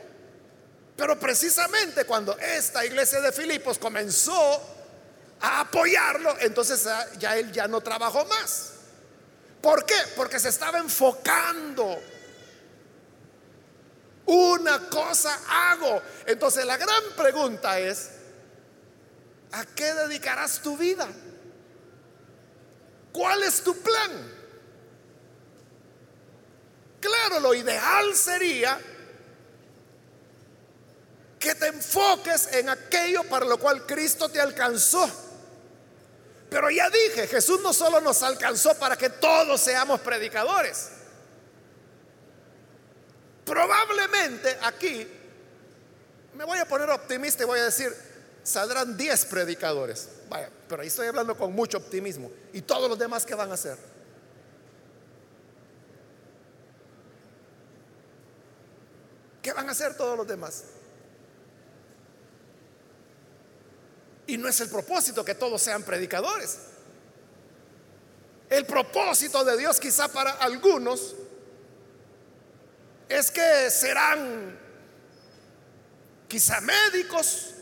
pero 0.97 1.21
precisamente 1.21 2.05
cuando 2.05 2.37
esta 2.37 2.85
iglesia 2.85 3.21
de 3.21 3.31
Filipos 3.31 3.79
comenzó 3.79 4.76
a 5.41 5.61
apoyarlo, 5.61 6.37
entonces 6.41 6.89
ya 7.19 7.37
él 7.37 7.53
ya 7.53 7.69
no 7.69 7.81
trabajó 7.81 8.25
más. 8.27 8.73
¿Por 9.61 9.85
qué? 9.85 9.97
Porque 10.15 10.39
se 10.39 10.49
estaba 10.49 10.79
enfocando 10.79 12.01
una 14.27 14.89
cosa 14.89 15.39
hago. 15.49 16.03
Entonces 16.27 16.65
la 16.65 16.77
gran 16.77 17.03
pregunta 17.17 17.79
es, 17.79 18.11
¿a 19.53 19.65
qué 19.65 19.93
dedicarás 19.95 20.61
tu 20.61 20.77
vida? 20.77 21.09
¿Cuál 23.13 23.43
es 23.45 23.63
tu 23.63 23.77
plan? 23.79 24.35
Claro, 27.01 27.41
lo 27.41 27.55
ideal 27.55 28.15
sería 28.15 28.79
que 31.39 31.55
te 31.55 31.69
enfoques 31.69 32.53
en 32.55 32.69
aquello 32.69 33.23
para 33.25 33.47
lo 33.47 33.59
cual 33.59 33.87
Cristo 33.87 34.29
te 34.29 34.41
alcanzó. 34.41 35.26
Pero 36.49 36.71
ya 36.71 36.89
dije, 36.91 37.27
Jesús 37.27 37.61
no 37.61 37.73
solo 37.73 38.01
nos 38.01 38.23
alcanzó 38.23 38.75
para 38.79 38.97
que 38.97 39.11
todos 39.11 39.61
seamos 39.61 40.01
predicadores. 40.01 40.91
Probablemente 43.45 44.59
aquí, 44.63 45.07
me 46.35 46.45
voy 46.45 46.59
a 46.59 46.67
poner 46.67 46.91
optimista 46.91 47.43
y 47.43 47.47
voy 47.47 47.61
a 47.61 47.65
decir, 47.65 47.95
saldrán 48.43 48.97
10 48.97 49.25
predicadores. 49.27 50.09
Vaya, 50.29 50.51
pero 50.69 50.83
ahí 50.83 50.89
estoy 50.89 51.07
hablando 51.07 51.37
con 51.37 51.53
mucho 51.53 51.79
optimismo. 51.79 52.31
¿Y 52.53 52.63
todos 52.63 52.89
los 52.89 52.99
demás 52.99 53.25
qué 53.25 53.35
van 53.35 53.51
a 53.51 53.55
hacer? 53.55 53.77
¿Qué 59.43 59.53
van 59.53 59.69
a 59.69 59.73
hacer 59.73 59.97
todos 59.97 60.17
los 60.17 60.27
demás? 60.27 60.65
Y 64.27 64.37
no 64.37 64.49
es 64.49 64.61
el 64.61 64.69
propósito 64.69 65.25
que 65.25 65.35
todos 65.35 65.63
sean 65.63 65.83
predicadores. 65.83 66.59
El 68.49 68.67
propósito 68.67 69.45
de 69.45 69.57
Dios 69.57 69.81
quizá 69.81 70.09
para 70.09 70.33
algunos 70.33 71.15
es 73.09 73.31
que 73.31 73.71
serán 73.71 74.59
quizá 76.29 76.61
médicos, 76.61 77.53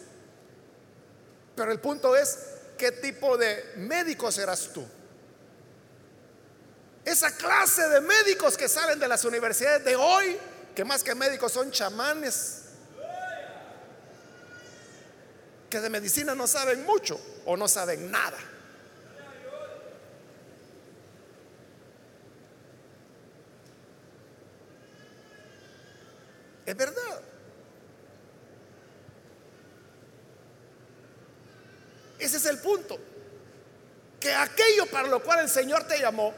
pero 1.54 1.70
el 1.70 1.80
punto 1.80 2.16
es, 2.16 2.38
¿qué 2.76 2.92
tipo 2.92 3.36
de 3.36 3.74
médico 3.76 4.30
serás 4.32 4.72
tú? 4.72 4.86
Esa 7.04 7.30
clase 7.36 7.86
de 7.88 8.00
médicos 8.00 8.56
que 8.56 8.68
salen 8.68 8.98
de 8.98 9.08
las 9.08 9.24
universidades 9.24 9.84
de 9.84 9.96
hoy, 9.96 10.38
que 10.74 10.84
más 10.84 11.04
que 11.04 11.14
médicos 11.14 11.52
son 11.52 11.70
chamanes, 11.70 12.63
que 15.74 15.80
de 15.80 15.90
medicina 15.90 16.36
no 16.36 16.46
saben 16.46 16.86
mucho 16.86 17.20
o 17.46 17.56
no 17.56 17.66
saben 17.66 18.08
nada. 18.08 18.38
Es 26.64 26.76
verdad. 26.76 27.20
Ese 32.20 32.36
es 32.36 32.46
el 32.46 32.58
punto. 32.58 32.96
Que 34.20 34.32
aquello 34.32 34.86
para 34.86 35.08
lo 35.08 35.24
cual 35.24 35.40
el 35.40 35.48
Señor 35.48 35.88
te 35.88 35.98
llamó, 35.98 36.32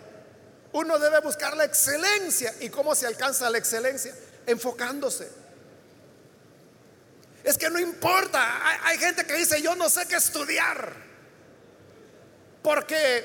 uno 0.72 0.98
debe 0.98 1.20
buscar 1.20 1.54
la 1.58 1.66
excelencia. 1.66 2.54
¿Y 2.60 2.70
cómo 2.70 2.94
se 2.94 3.06
alcanza 3.06 3.50
la 3.50 3.58
excelencia? 3.58 4.14
Enfocándose. 4.46 5.45
Es 7.56 7.60
que 7.60 7.70
no 7.70 7.80
importa. 7.80 8.68
Hay, 8.68 8.78
hay 8.82 8.98
gente 8.98 9.24
que 9.24 9.32
dice, 9.32 9.62
yo 9.62 9.74
no 9.74 9.88
sé 9.88 10.06
qué 10.06 10.16
estudiar. 10.16 10.92
Porque 12.62 13.24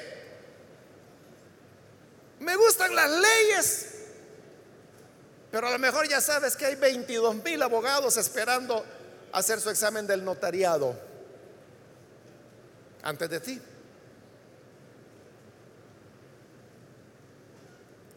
me 2.40 2.56
gustan 2.56 2.96
las 2.96 3.12
leyes, 3.12 3.88
pero 5.52 5.68
a 5.68 5.72
lo 5.72 5.80
mejor 5.80 6.08
ya 6.08 6.22
sabes 6.22 6.56
que 6.56 6.66
hay 6.66 6.76
22 6.76 7.44
mil 7.44 7.62
abogados 7.62 8.16
esperando 8.16 8.86
hacer 9.34 9.60
su 9.60 9.70
examen 9.70 10.08
del 10.08 10.24
notariado 10.24 10.98
antes 13.04 13.30
de 13.30 13.40
ti. 13.42 13.62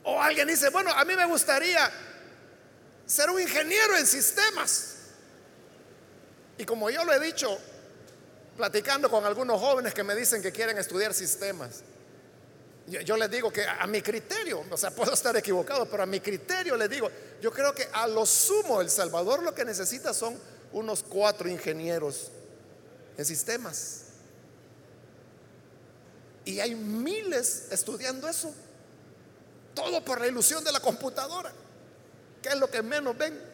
O 0.05 0.22
alguien 0.22 0.46
dice, 0.46 0.68
bueno, 0.68 0.92
a 0.92 1.05
mí 1.05 1.16
me 1.16 1.27
gustaría 1.27 1.90
ser 3.05 3.31
un 3.31 3.40
ingeniero 3.40 3.96
en 3.96 4.07
sistemas. 4.07 4.93
Y 6.58 6.64
como 6.64 6.90
yo 6.90 7.04
lo 7.04 7.12
he 7.12 7.20
dicho, 7.20 7.58
platicando 8.56 9.10
con 9.10 9.24
algunos 9.24 9.60
jóvenes 9.60 9.94
que 9.94 10.02
me 10.02 10.14
dicen 10.14 10.42
que 10.42 10.52
quieren 10.52 10.78
estudiar 10.78 11.12
sistemas, 11.14 11.82
yo, 12.86 13.16
les 13.16 13.30
digo 13.30 13.50
que 13.50 13.64
a, 13.66 13.86
mi 13.86 14.02
criterio, 14.02 14.62
o 14.70 14.76
sea, 14.76 14.90
puedo 14.94 15.12
estar 15.12 15.36
equivocado, 15.36 15.86
pero 15.86 16.02
a 16.02 16.06
mi 16.06 16.20
criterio 16.20 16.76
les 16.76 16.90
digo, 16.90 17.10
yo 17.40 17.50
creo 17.50 17.74
que 17.74 17.88
a 17.92 18.06
lo 18.06 18.26
sumo 18.26 18.80
El 18.80 18.90
Salvador 18.90 19.42
lo 19.42 19.54
que 19.54 19.64
necesita 19.64 20.12
son 20.12 20.38
unos 20.72 21.02
cuatro 21.02 21.48
ingenieros 21.48 22.30
en 23.16 23.24
sistemas. 23.24 24.00
Y 26.44 26.60
hay 26.60 26.74
miles 26.74 27.68
estudiando 27.70 28.28
eso. 28.28 28.52
Todo 29.74 30.04
por 30.04 30.20
la 30.20 30.26
ilusión 30.26 30.62
de 30.62 30.70
la 30.70 30.80
computadora, 30.80 31.52
que 32.42 32.50
es 32.50 32.56
lo 32.56 32.70
que 32.70 32.83
menos 32.83 33.16
ven. 33.16 33.54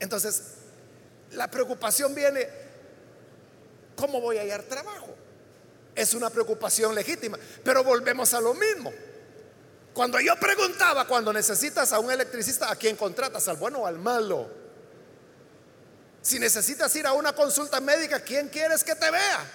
Entonces, 0.00 0.42
la 1.32 1.50
preocupación 1.50 2.14
viene, 2.14 2.48
¿cómo 3.96 4.20
voy 4.20 4.38
a 4.38 4.42
hallar 4.42 4.62
trabajo? 4.64 5.16
es 5.96 6.12
una 6.14 6.30
preocupación 6.30 6.94
legítima. 6.94 7.38
Pero 7.64 7.82
volvemos 7.82 8.32
a 8.34 8.40
lo 8.40 8.54
mismo. 8.54 8.92
Cuando 9.94 10.20
yo 10.20 10.36
preguntaba, 10.36 11.06
cuando 11.06 11.32
necesitas 11.32 11.92
a 11.92 11.98
un 11.98 12.10
electricista, 12.10 12.70
¿a 12.70 12.76
quién 12.76 12.96
contratas? 12.96 13.48
¿Al 13.48 13.56
bueno 13.56 13.78
o 13.78 13.86
al 13.86 13.98
malo? 13.98 14.48
Si 16.20 16.38
necesitas 16.38 16.94
ir 16.96 17.06
a 17.06 17.14
una 17.14 17.32
consulta 17.34 17.80
médica, 17.80 18.20
¿quién 18.20 18.48
quieres 18.48 18.84
que 18.84 18.94
te 18.94 19.10
vea? 19.10 19.50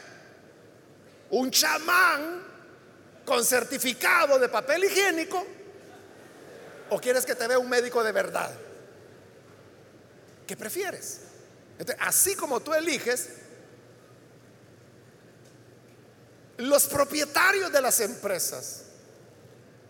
¿Un 1.30 1.52
chamán 1.52 2.44
con 3.24 3.46
certificado 3.46 4.40
de 4.40 4.50
papel 4.50 4.86
higiénico? 4.86 5.46
¿O 6.90 7.00
quieres 7.00 7.26
que 7.26 7.36
te 7.36 7.48
vea 7.48 7.60
un 7.60 7.70
médico 7.70 8.04
de 8.04 8.12
verdad? 8.12 8.52
¿Qué 10.48 10.56
prefieres? 10.56 11.22
así 12.00 12.36
como 12.36 12.60
tú 12.60 12.74
eliges, 12.76 13.30
los 16.58 16.86
propietarios 16.86 17.72
de 17.72 17.82
las 17.82 18.00
empresas 18.02 18.84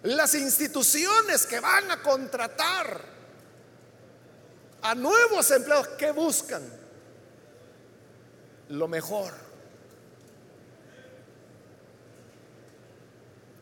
las 0.04 0.34
instituciones 0.34 1.46
que 1.46 1.60
van 1.60 1.92
a 1.92 2.02
contratar 2.02 3.02
a 4.82 4.96
nuevos 4.96 5.52
empleados 5.52 5.90
que 5.90 6.12
buscan 6.12 6.64
lo 8.70 8.88
mejor. 8.88 9.34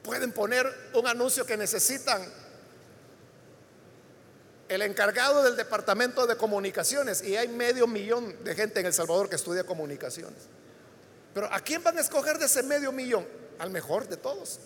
Pueden 0.03 0.31
poner 0.31 0.91
un 0.93 1.07
anuncio 1.07 1.45
que 1.45 1.57
necesitan 1.57 2.25
el 4.70 4.84
encargado 4.84 5.43
del 5.43 5.55
departamento 5.55 6.28
de 6.28 6.38
comunicaciones 6.38 7.24
y 7.24 7.36
hay 7.36 7.47
medio 7.47 7.88
millón 7.88 8.43
de 8.43 8.55
gente 8.55 8.80
en 8.80 8.86
El 8.86 8.93
Salvador 8.93 9.28
que 9.28 9.36
estudia 9.36 9.63
comunicaciones. 9.63 10.43
Pero 11.34 11.51
¿a 11.51 11.59
quién 11.59 11.84
van 11.84 11.97
a 11.97 12.01
escoger 12.01 12.38
de 12.38 12.45
ese 12.45 12.61
medio 12.63 12.91
millón? 12.91 13.28
Al 13.57 13.72
mejor 13.72 14.07
de 14.07 14.15
todos. 14.15 14.59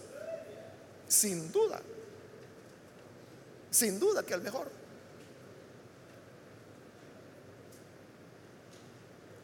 Sin 1.07 1.51
duda. 1.51 1.81
Sin 3.71 3.97
duda 3.97 4.23
que 4.23 4.33
al 4.33 4.41
mejor. 4.41 4.69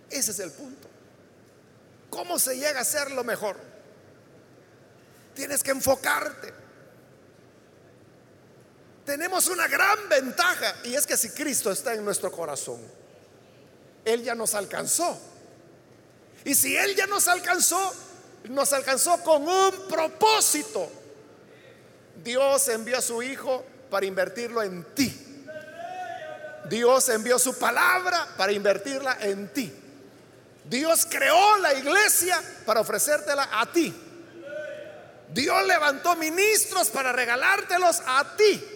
Ese 0.09 0.31
es 0.31 0.39
el 0.39 0.51
punto. 0.51 0.87
¿Cómo 2.09 2.37
se 2.37 2.57
llega 2.57 2.81
a 2.81 2.85
ser 2.85 3.11
lo 3.11 3.23
mejor? 3.23 3.55
Tienes 5.35 5.63
que 5.63 5.71
enfocarte. 5.71 6.58
Tenemos 9.09 9.47
una 9.47 9.67
gran 9.67 10.07
ventaja 10.07 10.75
y 10.83 10.93
es 10.93 11.07
que 11.07 11.17
si 11.17 11.31
Cristo 11.31 11.71
está 11.71 11.95
en 11.95 12.05
nuestro 12.05 12.31
corazón, 12.31 12.79
Él 14.05 14.21
ya 14.21 14.35
nos 14.35 14.53
alcanzó. 14.53 15.19
Y 16.45 16.53
si 16.53 16.77
Él 16.77 16.95
ya 16.95 17.07
nos 17.07 17.27
alcanzó, 17.27 17.91
nos 18.49 18.71
alcanzó 18.71 19.19
con 19.23 19.47
un 19.47 19.87
propósito. 19.89 20.91
Dios 22.23 22.67
envió 22.67 22.99
a 22.99 23.01
su 23.01 23.23
Hijo 23.23 23.65
para 23.89 24.05
invertirlo 24.05 24.61
en 24.61 24.83
ti. 24.93 25.11
Dios 26.69 27.09
envió 27.09 27.39
su 27.39 27.57
palabra 27.57 28.27
para 28.37 28.51
invertirla 28.51 29.17
en 29.21 29.51
ti. 29.51 29.73
Dios 30.65 31.07
creó 31.09 31.57
la 31.57 31.73
iglesia 31.73 32.39
para 32.63 32.81
ofrecértela 32.81 33.49
a 33.53 33.71
ti. 33.71 33.91
Dios 35.33 35.65
levantó 35.65 36.15
ministros 36.15 36.89
para 36.89 37.11
regalártelos 37.11 38.03
a 38.05 38.35
ti. 38.37 38.75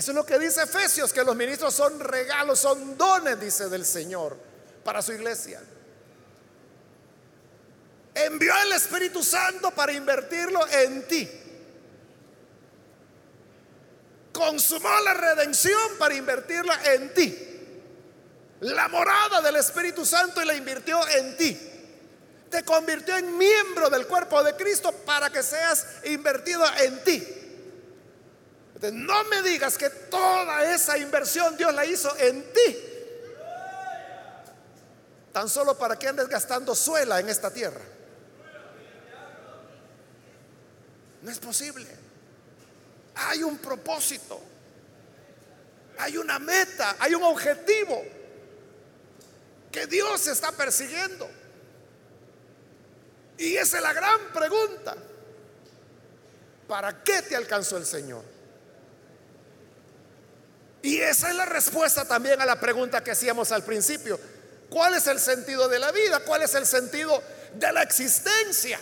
Eso 0.00 0.12
es 0.12 0.14
lo 0.14 0.24
que 0.24 0.38
dice 0.38 0.62
Efesios, 0.62 1.12
que 1.12 1.22
los 1.22 1.36
ministros 1.36 1.74
son 1.74 2.00
regalos, 2.00 2.58
son 2.58 2.96
dones, 2.96 3.38
dice 3.38 3.68
del 3.68 3.84
Señor, 3.84 4.34
para 4.82 5.02
su 5.02 5.12
iglesia. 5.12 5.60
Envió 8.14 8.50
el 8.62 8.72
Espíritu 8.72 9.22
Santo 9.22 9.70
para 9.72 9.92
invertirlo 9.92 10.66
en 10.68 11.06
ti. 11.06 11.30
Consumó 14.32 14.88
la 15.04 15.12
redención 15.12 15.98
para 15.98 16.14
invertirla 16.14 16.80
en 16.94 17.12
ti 17.12 17.46
la 18.60 18.88
morada 18.88 19.42
del 19.42 19.56
Espíritu 19.56 20.06
Santo 20.06 20.40
y 20.40 20.46
la 20.46 20.54
invirtió 20.54 21.06
en 21.08 21.36
ti. 21.36 21.60
Te 22.48 22.64
convirtió 22.64 23.18
en 23.18 23.36
miembro 23.36 23.90
del 23.90 24.06
cuerpo 24.06 24.42
de 24.42 24.56
Cristo 24.56 24.92
para 25.04 25.28
que 25.28 25.42
seas 25.42 25.86
invertido 26.04 26.64
en 26.78 27.04
ti. 27.04 27.39
No 28.92 29.24
me 29.24 29.42
digas 29.42 29.76
que 29.76 29.90
toda 29.90 30.72
esa 30.74 30.96
inversión 30.96 31.56
Dios 31.56 31.74
la 31.74 31.84
hizo 31.84 32.16
en 32.16 32.42
ti. 32.52 32.76
Tan 35.32 35.48
solo 35.48 35.76
para 35.76 35.98
que 35.98 36.08
andes 36.08 36.28
gastando 36.28 36.74
suela 36.74 37.20
en 37.20 37.28
esta 37.28 37.52
tierra. 37.52 37.82
No 41.22 41.30
es 41.30 41.38
posible. 41.38 41.86
Hay 43.14 43.42
un 43.42 43.58
propósito. 43.58 44.40
Hay 45.98 46.16
una 46.16 46.38
meta. 46.38 46.96
Hay 46.98 47.14
un 47.14 47.22
objetivo 47.22 48.02
que 49.70 49.86
Dios 49.86 50.26
está 50.26 50.52
persiguiendo. 50.52 51.28
Y 53.36 53.56
esa 53.56 53.76
es 53.76 53.82
la 53.82 53.92
gran 53.92 54.32
pregunta. 54.32 54.96
¿Para 56.66 57.02
qué 57.04 57.22
te 57.22 57.36
alcanzó 57.36 57.76
el 57.76 57.84
Señor? 57.84 58.29
Y 60.82 60.98
esa 61.00 61.28
es 61.28 61.36
la 61.36 61.44
respuesta 61.44 62.06
también 62.06 62.40
a 62.40 62.46
la 62.46 62.58
pregunta 62.58 63.04
que 63.04 63.10
hacíamos 63.10 63.52
al 63.52 63.64
principio. 63.64 64.18
¿Cuál 64.70 64.94
es 64.94 65.06
el 65.06 65.18
sentido 65.18 65.68
de 65.68 65.78
la 65.78 65.92
vida? 65.92 66.20
¿Cuál 66.20 66.42
es 66.42 66.54
el 66.54 66.64
sentido 66.64 67.22
de 67.54 67.72
la 67.72 67.82
existencia? 67.82 68.78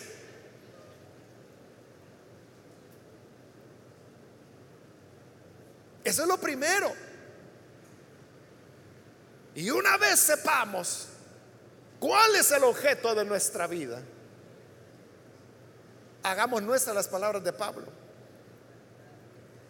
Eso 6.05 6.23
es 6.23 6.29
lo 6.29 6.39
primero. 6.39 6.93
Y 9.55 9.71
una 9.71 9.97
vez 9.97 10.21
sepamos 10.21 11.09
cuál 11.99 12.37
es 12.37 12.51
el 12.53 12.63
objeto 12.65 13.15
de 13.15 13.25
nuestra 13.25 13.67
vida, 13.67 14.01
hagamos 16.23 16.63
nuestras 16.63 16.95
las 16.95 17.09
palabras 17.09 17.43
de 17.43 17.53
Pablo. 17.53 17.87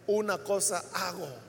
Una 0.07 0.37
cosa 0.37 0.83
hago. 0.93 1.48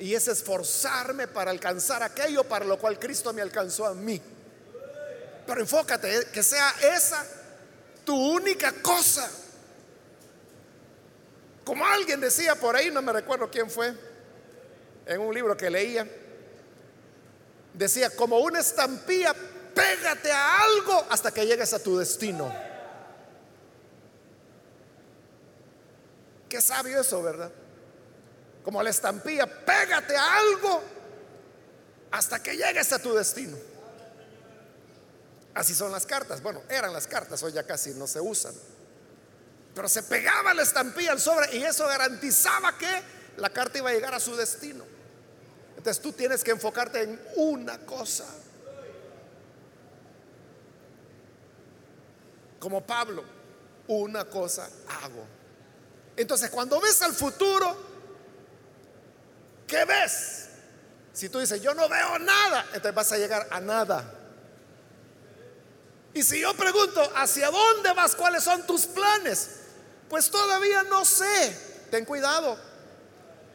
Y 0.00 0.14
es 0.14 0.26
esforzarme 0.26 1.28
para 1.28 1.52
alcanzar 1.52 2.02
aquello 2.02 2.42
para 2.42 2.64
lo 2.64 2.78
cual 2.78 2.98
Cristo 2.98 3.32
me 3.32 3.42
alcanzó 3.42 3.86
a 3.86 3.94
mí. 3.94 4.20
Pero 5.46 5.60
enfócate, 5.60 6.16
eh, 6.16 6.26
que 6.32 6.42
sea 6.42 6.74
esa 6.82 7.24
tu 8.04 8.16
única 8.16 8.72
cosa. 8.82 9.30
Como 11.64 11.86
alguien 11.86 12.20
decía 12.20 12.56
por 12.56 12.74
ahí, 12.74 12.90
no 12.90 13.02
me 13.02 13.12
recuerdo 13.12 13.48
quién 13.48 13.70
fue, 13.70 13.94
en 15.06 15.20
un 15.20 15.32
libro 15.32 15.56
que 15.56 15.70
leía, 15.70 16.06
Decía, 17.74 18.10
como 18.10 18.38
una 18.38 18.60
estampilla, 18.60 19.34
pégate 19.74 20.30
a 20.32 20.62
algo 20.62 21.06
hasta 21.08 21.30
que 21.30 21.46
llegues 21.46 21.72
a 21.72 21.82
tu 21.82 21.96
destino. 21.96 22.52
Qué 26.48 26.60
sabio 26.60 27.00
eso, 27.00 27.22
¿verdad? 27.22 27.52
Como 28.64 28.82
la 28.82 28.90
estampilla, 28.90 29.46
pégate 29.46 30.16
a 30.16 30.36
algo 30.38 30.82
hasta 32.10 32.42
que 32.42 32.56
llegues 32.56 32.92
a 32.92 32.98
tu 32.98 33.14
destino. 33.14 33.56
Así 35.54 35.74
son 35.74 35.90
las 35.92 36.06
cartas. 36.06 36.42
Bueno, 36.42 36.62
eran 36.68 36.92
las 36.92 37.06
cartas, 37.06 37.42
hoy 37.42 37.52
ya 37.52 37.64
casi 37.64 37.90
no 37.90 38.06
se 38.06 38.20
usan. 38.20 38.54
Pero 39.74 39.88
se 39.88 40.02
pegaba 40.02 40.52
la 40.54 40.62
estampilla 40.62 41.12
al 41.12 41.20
sobre 41.20 41.56
y 41.56 41.62
eso 41.62 41.86
garantizaba 41.86 42.76
que 42.76 43.02
la 43.36 43.50
carta 43.50 43.78
iba 43.78 43.90
a 43.90 43.92
llegar 43.92 44.14
a 44.14 44.20
su 44.20 44.36
destino. 44.36 44.84
Entonces 45.76 46.02
tú 46.02 46.12
tienes 46.12 46.44
que 46.44 46.50
enfocarte 46.50 47.02
en 47.02 47.20
una 47.36 47.78
cosa. 47.86 48.26
Como 52.58 52.84
Pablo, 52.84 53.24
una 53.88 54.24
cosa 54.26 54.68
hago. 55.02 55.24
Entonces 56.16 56.50
cuando 56.50 56.80
ves 56.80 57.00
al 57.00 57.14
futuro, 57.14 57.89
¿qué 59.70 59.84
ves? 59.84 60.48
Si 61.12 61.28
tú 61.28 61.38
dices, 61.38 61.62
yo 61.62 61.72
no 61.74 61.88
veo 61.88 62.18
nada, 62.18 62.66
entonces 62.66 62.94
vas 62.94 63.12
a 63.12 63.18
llegar 63.18 63.46
a 63.50 63.60
nada. 63.60 64.14
Y 66.12 66.22
si 66.22 66.40
yo 66.40 66.54
pregunto, 66.54 67.00
¿hacia 67.14 67.50
dónde 67.50 67.92
vas? 67.92 68.16
¿Cuáles 68.16 68.42
son 68.42 68.66
tus 68.66 68.86
planes? 68.86 69.50
Pues 70.08 70.28
todavía 70.30 70.82
no 70.82 71.04
sé. 71.04 71.56
Ten 71.90 72.04
cuidado. 72.04 72.58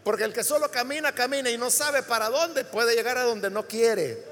Porque 0.03 0.23
el 0.23 0.33
que 0.33 0.43
solo 0.43 0.71
camina, 0.71 1.13
camina 1.13 1.49
y 1.49 1.57
no 1.57 1.69
sabe 1.69 2.01
para 2.03 2.29
dónde, 2.29 2.63
puede 2.63 2.95
llegar 2.95 3.17
a 3.17 3.23
donde 3.23 3.49
no 3.49 3.67
quiere. 3.67 4.23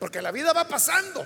Porque 0.00 0.22
la 0.22 0.32
vida 0.32 0.52
va 0.52 0.66
pasando. 0.66 1.24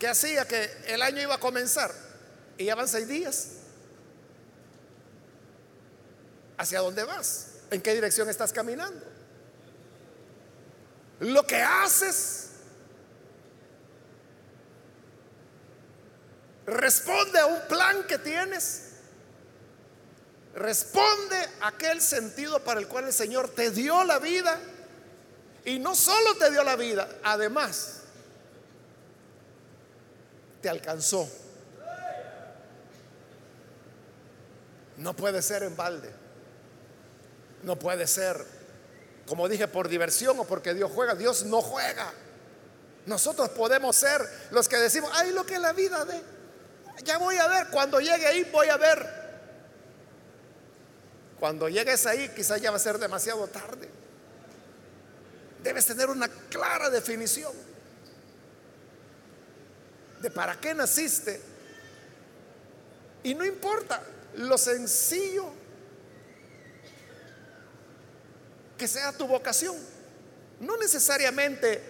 ¿Qué 0.00 0.08
hacía 0.08 0.48
que 0.48 0.70
el 0.86 1.02
año 1.02 1.20
iba 1.20 1.34
a 1.34 1.38
comenzar? 1.38 1.94
Y 2.56 2.64
ya 2.64 2.74
van 2.74 2.88
seis 2.88 3.06
días. 3.06 3.48
¿Hacia 6.56 6.80
dónde 6.80 7.04
vas? 7.04 7.48
¿En 7.70 7.82
qué 7.82 7.94
dirección 7.94 8.30
estás 8.30 8.50
caminando? 8.50 9.06
Lo 11.20 11.46
que 11.46 11.62
haces 11.62 12.46
Responde 16.66 17.40
a 17.40 17.46
un 17.46 17.60
plan 17.68 18.04
que 18.04 18.18
tienes. 18.18 18.92
Responde 20.54 21.36
a 21.60 21.68
aquel 21.68 22.00
sentido 22.00 22.62
para 22.62 22.78
el 22.78 22.86
cual 22.86 23.06
el 23.06 23.12
Señor 23.12 23.48
te 23.48 23.72
dio 23.72 24.04
la 24.04 24.20
vida. 24.20 24.58
Y 25.64 25.80
no 25.80 25.96
solo 25.96 26.36
te 26.36 26.50
dio 26.52 26.62
la 26.62 26.76
vida, 26.76 27.08
además 27.24 27.99
te 30.60 30.68
alcanzó. 30.68 31.28
No 34.96 35.14
puede 35.14 35.42
ser 35.42 35.62
en 35.62 35.76
balde. 35.76 36.10
No 37.62 37.78
puede 37.78 38.06
ser, 38.06 38.44
como 39.26 39.48
dije, 39.48 39.68
por 39.68 39.88
diversión 39.88 40.38
o 40.38 40.44
porque 40.44 40.74
Dios 40.74 40.90
juega. 40.94 41.14
Dios 41.14 41.44
no 41.44 41.62
juega. 41.62 42.12
Nosotros 43.06 43.48
podemos 43.50 43.96
ser 43.96 44.20
los 44.50 44.68
que 44.68 44.76
decimos, 44.76 45.10
ay, 45.14 45.32
lo 45.32 45.44
que 45.44 45.58
la 45.58 45.72
vida 45.72 46.04
de, 46.04 46.22
ya 47.04 47.18
voy 47.18 47.36
a 47.36 47.46
ver, 47.46 47.68
cuando 47.70 48.00
llegue 48.00 48.26
ahí 48.26 48.44
voy 48.52 48.68
a 48.68 48.76
ver. 48.76 49.20
Cuando 51.38 51.68
llegues 51.70 52.04
ahí 52.04 52.28
quizás 52.28 52.60
ya 52.60 52.70
va 52.70 52.76
a 52.76 52.80
ser 52.80 52.98
demasiado 52.98 53.46
tarde. 53.48 53.88
Debes 55.62 55.86
tener 55.86 56.10
una 56.10 56.28
clara 56.28 56.90
definición 56.90 57.52
de 60.20 60.30
para 60.30 60.58
qué 60.60 60.74
naciste. 60.74 61.40
Y 63.22 63.34
no 63.34 63.44
importa 63.44 64.02
lo 64.36 64.56
sencillo 64.56 65.50
que 68.78 68.88
sea 68.88 69.12
tu 69.12 69.26
vocación. 69.26 69.76
No 70.60 70.76
necesariamente 70.76 71.82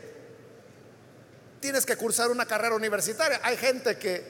tienes 1.60 1.84
que 1.86 1.96
cursar 1.96 2.30
una 2.30 2.46
carrera 2.46 2.74
universitaria. 2.74 3.40
Hay 3.42 3.56
gente 3.56 3.96
que, 3.96 4.24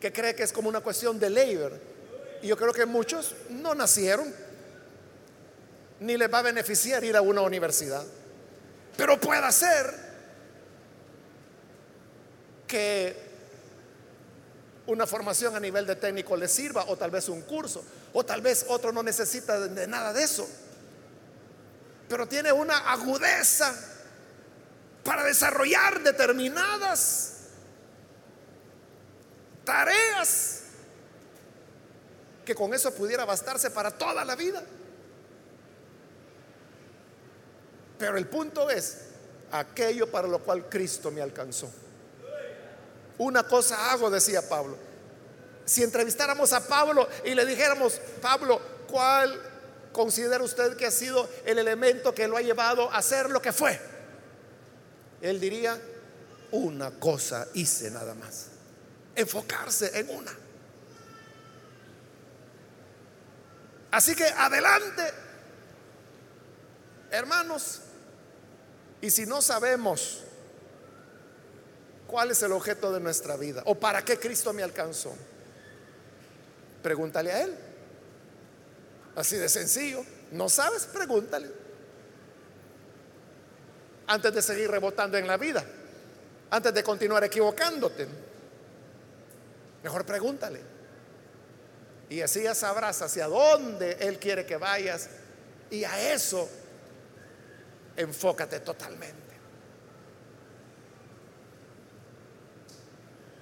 que 0.00 0.12
cree 0.12 0.34
que 0.34 0.44
es 0.44 0.52
como 0.52 0.68
una 0.68 0.80
cuestión 0.80 1.18
de 1.18 1.30
labor. 1.30 1.78
Y 2.40 2.48
yo 2.48 2.56
creo 2.56 2.72
que 2.72 2.86
muchos 2.86 3.34
no 3.50 3.74
nacieron, 3.74 4.32
ni 6.00 6.16
les 6.16 6.32
va 6.32 6.38
a 6.38 6.42
beneficiar 6.42 7.02
ir 7.04 7.16
a 7.16 7.20
una 7.20 7.42
universidad. 7.42 8.04
Pero 8.96 9.20
puede 9.20 9.50
ser 9.52 10.07
que 12.68 13.16
una 14.86 15.06
formación 15.06 15.56
a 15.56 15.60
nivel 15.60 15.86
de 15.86 15.96
técnico 15.96 16.36
les 16.36 16.52
sirva, 16.52 16.84
o 16.88 16.96
tal 16.96 17.10
vez 17.10 17.28
un 17.28 17.42
curso, 17.42 17.82
o 18.12 18.24
tal 18.24 18.40
vez 18.40 18.66
otro 18.68 18.92
no 18.92 19.02
necesita 19.02 19.58
de 19.58 19.86
nada 19.86 20.12
de 20.12 20.22
eso. 20.22 20.48
Pero 22.08 22.26
tiene 22.26 22.52
una 22.52 22.90
agudeza 22.90 23.74
para 25.04 25.24
desarrollar 25.24 26.02
determinadas 26.02 27.34
tareas 29.64 30.60
que 32.46 32.54
con 32.54 32.72
eso 32.72 32.94
pudiera 32.94 33.26
bastarse 33.26 33.70
para 33.70 33.90
toda 33.90 34.24
la 34.24 34.34
vida. 34.36 34.62
Pero 37.98 38.16
el 38.16 38.26
punto 38.26 38.70
es 38.70 38.98
aquello 39.52 40.10
para 40.10 40.28
lo 40.28 40.38
cual 40.38 40.66
Cristo 40.70 41.10
me 41.10 41.20
alcanzó. 41.20 41.70
Una 43.18 43.42
cosa 43.42 43.90
hago, 43.90 44.10
decía 44.10 44.48
Pablo. 44.48 44.76
Si 45.64 45.82
entrevistáramos 45.82 46.52
a 46.52 46.66
Pablo 46.66 47.08
y 47.24 47.34
le 47.34 47.44
dijéramos, 47.44 48.00
Pablo, 48.22 48.60
¿cuál 48.88 49.38
considera 49.92 50.42
usted 50.42 50.76
que 50.76 50.86
ha 50.86 50.90
sido 50.90 51.28
el 51.44 51.58
elemento 51.58 52.14
que 52.14 52.28
lo 52.28 52.36
ha 52.36 52.40
llevado 52.40 52.90
a 52.92 53.02
ser 53.02 53.28
lo 53.28 53.42
que 53.42 53.52
fue? 53.52 53.78
Él 55.20 55.40
diría, 55.40 55.78
una 56.52 56.92
cosa 56.92 57.48
hice 57.54 57.90
nada 57.90 58.14
más. 58.14 58.46
Enfocarse 59.14 59.98
en 59.98 60.08
una. 60.10 60.32
Así 63.90 64.14
que 64.14 64.24
adelante, 64.24 65.02
hermanos. 67.10 67.80
Y 69.00 69.10
si 69.10 69.26
no 69.26 69.42
sabemos 69.42 70.22
cuál 72.08 72.32
es 72.32 72.42
el 72.42 72.50
objeto 72.50 72.90
de 72.92 72.98
nuestra 72.98 73.36
vida 73.36 73.62
o 73.66 73.76
para 73.76 74.04
qué 74.04 74.18
Cristo 74.18 74.52
me 74.52 74.64
alcanzó, 74.64 75.14
pregúntale 76.82 77.30
a 77.30 77.42
Él. 77.44 77.54
Así 79.14 79.36
de 79.36 79.48
sencillo. 79.48 80.04
¿No 80.32 80.48
sabes? 80.48 80.84
Pregúntale 80.86 81.48
antes 84.08 84.34
de 84.34 84.42
seguir 84.42 84.70
rebotando 84.70 85.18
en 85.18 85.26
la 85.26 85.36
vida, 85.36 85.64
antes 86.50 86.74
de 86.74 86.82
continuar 86.82 87.22
equivocándote. 87.24 88.08
Mejor 89.82 90.04
pregúntale. 90.04 90.60
Y 92.08 92.22
así 92.22 92.42
ya 92.42 92.54
sabrás 92.54 93.02
hacia 93.02 93.26
dónde 93.26 93.98
Él 94.00 94.18
quiere 94.18 94.46
que 94.46 94.56
vayas. 94.56 95.10
Y 95.70 95.84
a 95.84 96.12
eso 96.12 96.48
enfócate 97.96 98.60
totalmente. 98.60 99.27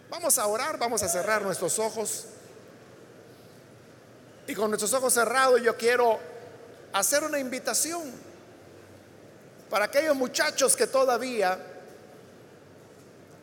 Vamos 0.09 0.39
a 0.39 0.47
orar, 0.47 0.79
vamos 0.79 1.03
a 1.03 1.09
cerrar 1.09 1.43
nuestros 1.43 1.79
ojos. 1.79 2.27
Y 4.47 4.55
con 4.55 4.71
nuestros 4.71 4.93
ojos 4.93 5.13
cerrados 5.13 5.61
yo 5.63 5.77
quiero 5.77 6.19
hacer 6.93 7.25
una 7.25 7.39
invitación 7.39 8.13
para 9.69 9.87
aquellos 9.87 10.15
muchachos 10.15 10.77
que 10.77 10.87
todavía 10.87 11.59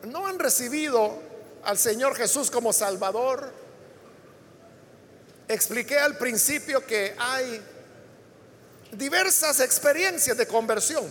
no 0.04 0.28
han 0.28 0.40
recibido 0.40 1.20
al 1.64 1.78
Señor 1.78 2.16
Jesús 2.16 2.50
como 2.50 2.72
Salvador. 2.72 3.52
Expliqué 5.48 6.00
al 6.00 6.18
principio 6.18 6.86
que 6.86 7.16
hay 7.20 7.62
diversas 8.92 9.60
experiencias 9.60 10.38
de 10.38 10.48
conversión, 10.48 11.06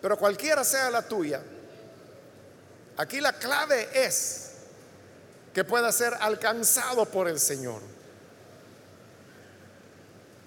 pero 0.00 0.16
cualquiera 0.16 0.64
sea 0.64 0.90
la 0.90 1.02
tuya, 1.02 1.42
aquí 2.96 3.20
la 3.20 3.32
clave 3.32 3.88
es 3.92 4.52
que 5.52 5.64
pueda 5.64 5.92
ser 5.92 6.14
alcanzado 6.20 7.04
por 7.06 7.28
el 7.28 7.38
Señor. 7.38 7.80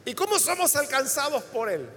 ¿Y 0.06 0.14
cómo 0.14 0.38
somos 0.40 0.76
alcanzados 0.76 1.44
por 1.44 1.70
Él? 1.70 1.88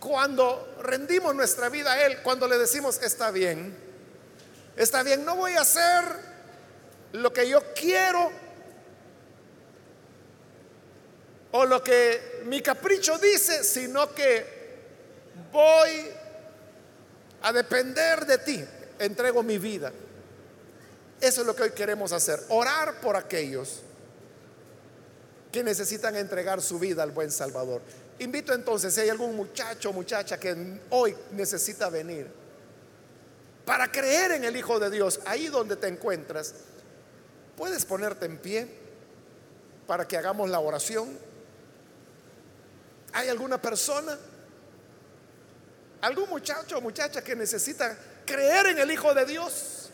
Cuando 0.00 0.76
rendimos 0.82 1.34
nuestra 1.34 1.68
vida 1.68 1.92
a 1.92 2.06
Él, 2.06 2.22
cuando 2.22 2.46
le 2.48 2.58
decimos, 2.58 3.00
está 3.02 3.30
bien, 3.30 3.76
está 4.76 5.02
bien, 5.02 5.24
no 5.24 5.36
voy 5.36 5.52
a 5.52 5.60
hacer 5.60 6.04
lo 7.12 7.32
que 7.32 7.48
yo 7.48 7.60
quiero 7.74 8.30
o 11.52 11.64
lo 11.64 11.82
que 11.82 12.42
mi 12.44 12.60
capricho 12.60 13.18
dice, 13.18 13.64
sino 13.64 14.12
que 14.14 14.56
voy 15.52 16.10
a 17.42 17.52
depender 17.52 18.26
de 18.26 18.38
ti, 18.38 18.64
entrego 18.98 19.42
mi 19.42 19.58
vida. 19.58 19.92
Eso 21.20 21.40
es 21.40 21.46
lo 21.46 21.56
que 21.56 21.64
hoy 21.64 21.70
queremos 21.70 22.12
hacer, 22.12 22.40
orar 22.48 23.00
por 23.00 23.16
aquellos 23.16 23.80
que 25.50 25.62
necesitan 25.64 26.16
entregar 26.16 26.60
su 26.60 26.78
vida 26.78 27.02
al 27.02 27.12
buen 27.12 27.30
Salvador. 27.30 27.80
Invito 28.18 28.52
entonces, 28.52 28.94
si 28.94 29.00
hay 29.00 29.08
algún 29.08 29.34
muchacho 29.36 29.90
o 29.90 29.92
muchacha 29.92 30.38
que 30.38 30.80
hoy 30.90 31.16
necesita 31.32 31.88
venir 31.88 32.26
para 33.64 33.90
creer 33.90 34.32
en 34.32 34.44
el 34.44 34.56
Hijo 34.56 34.78
de 34.78 34.90
Dios, 34.90 35.20
ahí 35.26 35.48
donde 35.48 35.76
te 35.76 35.88
encuentras, 35.88 36.54
puedes 37.56 37.84
ponerte 37.84 38.26
en 38.26 38.38
pie 38.38 38.68
para 39.86 40.06
que 40.06 40.16
hagamos 40.16 40.50
la 40.50 40.60
oración. 40.60 41.18
¿Hay 43.12 43.28
alguna 43.28 43.60
persona? 43.60 44.18
¿Algún 46.06 46.28
muchacho 46.30 46.78
o 46.78 46.80
muchacha 46.80 47.20
que 47.20 47.34
necesita 47.34 47.98
creer 48.24 48.66
en 48.66 48.78
el 48.78 48.88
Hijo 48.92 49.12
de 49.12 49.26
Dios? 49.26 49.90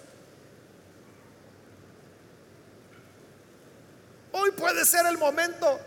Hoy 4.33 4.51
puede 4.51 4.85
ser 4.85 5.07
el 5.07 5.17
momento 5.17 5.81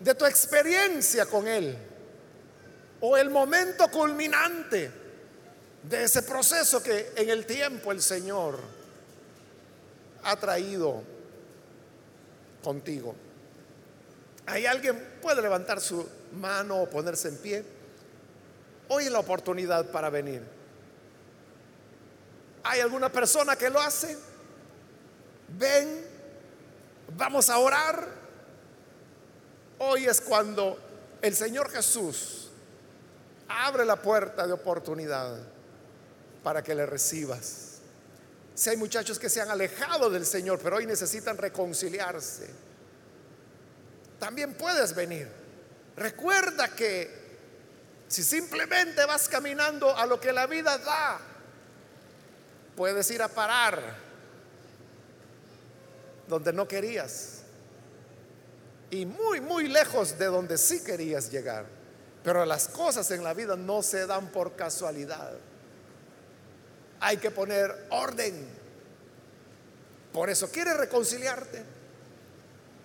de 0.00 0.14
tu 0.14 0.24
experiencia 0.24 1.26
con 1.26 1.46
Él 1.46 1.76
o 3.02 3.18
el 3.18 3.28
momento 3.28 3.90
culminante 3.90 4.90
de 5.82 6.04
ese 6.04 6.22
proceso 6.22 6.82
que 6.82 7.12
en 7.14 7.28
el 7.28 7.44
tiempo 7.44 7.92
el 7.92 8.00
Señor 8.00 8.58
ha 10.22 10.36
traído 10.36 11.02
contigo. 12.62 13.14
¿Hay 14.46 14.64
alguien 14.64 15.18
puede 15.20 15.42
levantar 15.42 15.82
su 15.82 16.08
mano 16.32 16.80
o 16.80 16.88
ponerse 16.88 17.28
en 17.28 17.36
pie? 17.36 17.83
Hoy 18.88 19.04
es 19.04 19.12
la 19.12 19.20
oportunidad 19.20 19.90
para 19.90 20.10
venir. 20.10 20.42
¿Hay 22.64 22.80
alguna 22.80 23.10
persona 23.10 23.56
que 23.56 23.70
lo 23.70 23.80
hace? 23.80 24.16
Ven, 25.48 26.06
vamos 27.16 27.50
a 27.50 27.58
orar. 27.58 28.06
Hoy 29.78 30.06
es 30.06 30.20
cuando 30.20 30.78
el 31.20 31.34
Señor 31.34 31.70
Jesús 31.70 32.50
abre 33.48 33.84
la 33.84 33.96
puerta 33.96 34.46
de 34.46 34.52
oportunidad 34.52 35.38
para 36.42 36.62
que 36.62 36.74
le 36.74 36.86
recibas. 36.86 37.78
Si 38.54 38.70
hay 38.70 38.76
muchachos 38.76 39.18
que 39.18 39.28
se 39.28 39.40
han 39.40 39.50
alejado 39.50 40.10
del 40.10 40.24
Señor, 40.24 40.60
pero 40.62 40.76
hoy 40.76 40.86
necesitan 40.86 41.36
reconciliarse, 41.36 42.48
también 44.18 44.54
puedes 44.54 44.94
venir. 44.94 45.28
Recuerda 45.96 46.68
que 46.68 47.23
si 48.08 48.22
simplemente 48.22 49.04
vas 49.06 49.28
caminando 49.28 49.96
a 49.96 50.06
lo 50.06 50.20
que 50.20 50.32
la 50.32 50.46
vida 50.46 50.78
da, 50.78 51.20
puedes 52.76 53.10
ir 53.10 53.22
a 53.22 53.28
parar 53.28 53.80
donde 56.28 56.52
no 56.52 56.66
querías 56.66 57.42
y 58.90 59.06
muy, 59.06 59.40
muy 59.40 59.68
lejos 59.68 60.18
de 60.18 60.26
donde 60.26 60.56
sí 60.56 60.82
querías 60.84 61.30
llegar. 61.30 61.66
Pero 62.22 62.44
las 62.46 62.68
cosas 62.68 63.10
en 63.10 63.22
la 63.22 63.34
vida 63.34 63.56
no 63.56 63.82
se 63.82 64.06
dan 64.06 64.28
por 64.28 64.56
casualidad. 64.56 65.32
Hay 67.00 67.18
que 67.18 67.30
poner 67.30 67.86
orden. 67.90 68.48
Por 70.12 70.30
eso, 70.30 70.50
¿quieres 70.50 70.76
reconciliarte? 70.76 71.64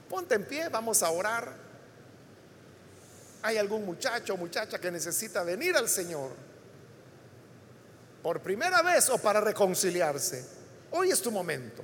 Ponte 0.09 0.35
en 0.35 0.45
pie, 0.45 0.67
vamos 0.69 1.03
a 1.03 1.11
orar. 1.11 1.68
¿Hay 3.41 3.57
algún 3.57 3.85
muchacho 3.85 4.33
o 4.33 4.37
muchacha 4.37 4.79
que 4.79 4.91
necesita 4.91 5.43
venir 5.43 5.75
al 5.75 5.87
Señor? 5.87 6.31
Por 8.21 8.41
primera 8.41 8.81
vez 8.81 9.09
o 9.09 9.17
para 9.17 9.39
reconciliarse. 9.39 10.45
Hoy 10.91 11.09
es 11.11 11.21
tu 11.21 11.31
momento. 11.31 11.83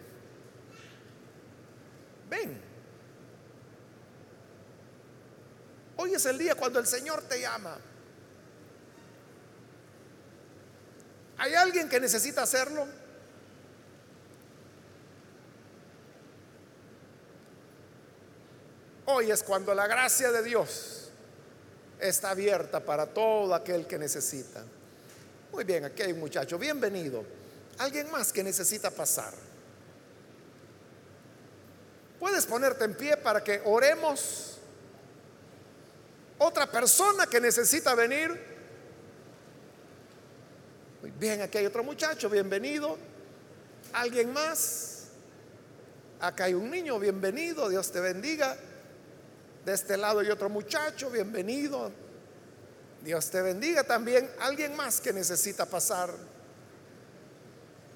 Ven. 2.30 2.62
Hoy 5.98 6.14
es 6.14 6.26
el 6.26 6.38
día 6.38 6.56
cuando 6.56 6.80
el 6.80 6.88
Señor 6.88 7.22
te 7.22 7.40
llama. 7.40 7.78
¿Hay 11.38 11.54
alguien 11.54 11.88
que 11.88 12.00
necesita 12.02 12.44
hacerlo? 12.44 12.86
Hoy 19.06 19.32
es 19.32 19.44
cuando 19.44 19.74
la 19.74 19.88
gracia 19.88 20.32
de 20.32 20.44
Dios 20.44 21.05
está 22.00 22.32
abierta 22.32 22.80
para 22.80 23.08
todo 23.08 23.54
aquel 23.54 23.88
que 23.88 23.98
necesita. 23.98 24.64
Muy 25.52 25.64
bien, 25.64 25.86
aquí 25.86 26.02
hay 26.02 26.12
un 26.12 26.20
muchacho. 26.20 26.58
Bienvenido. 26.58 27.24
Alguien 27.78 28.10
más 28.12 28.32
que 28.32 28.44
necesita 28.44 28.90
pasar. 28.92 29.34
Puedes 32.20 32.46
ponerte 32.46 32.86
en 32.86 32.96
pie 32.96 33.18
para 33.18 33.44
que 33.44 33.62
oremos. 33.66 34.58
Otra 36.38 36.70
persona 36.70 37.28
que 37.28 37.40
necesita 37.40 37.96
venir. 37.96 38.56
Muy 41.02 41.12
bien, 41.12 41.42
aquí 41.42 41.58
hay 41.58 41.66
otro 41.66 41.84
muchacho. 41.84 42.30
Bienvenido. 42.30 42.98
¿Alguien 43.94 44.34
más? 44.34 45.08
Acá 46.20 46.46
hay 46.46 46.54
un 46.54 46.70
niño. 46.70 47.00
Bienvenido. 47.00 47.70
Dios 47.70 47.92
te 47.92 48.00
bendiga. 48.00 48.58
De 49.66 49.74
este 49.74 49.98
lado 49.98 50.20
hay 50.20 50.30
otro 50.30 50.48
muchacho, 50.48 51.10
bienvenido. 51.10 51.92
Dios 53.02 53.32
te 53.32 53.42
bendiga 53.42 53.84
también. 53.84 54.30
Alguien 54.40 54.76
más 54.76 55.02
que 55.02 55.12
necesita 55.12 55.66
pasar. 55.66 56.12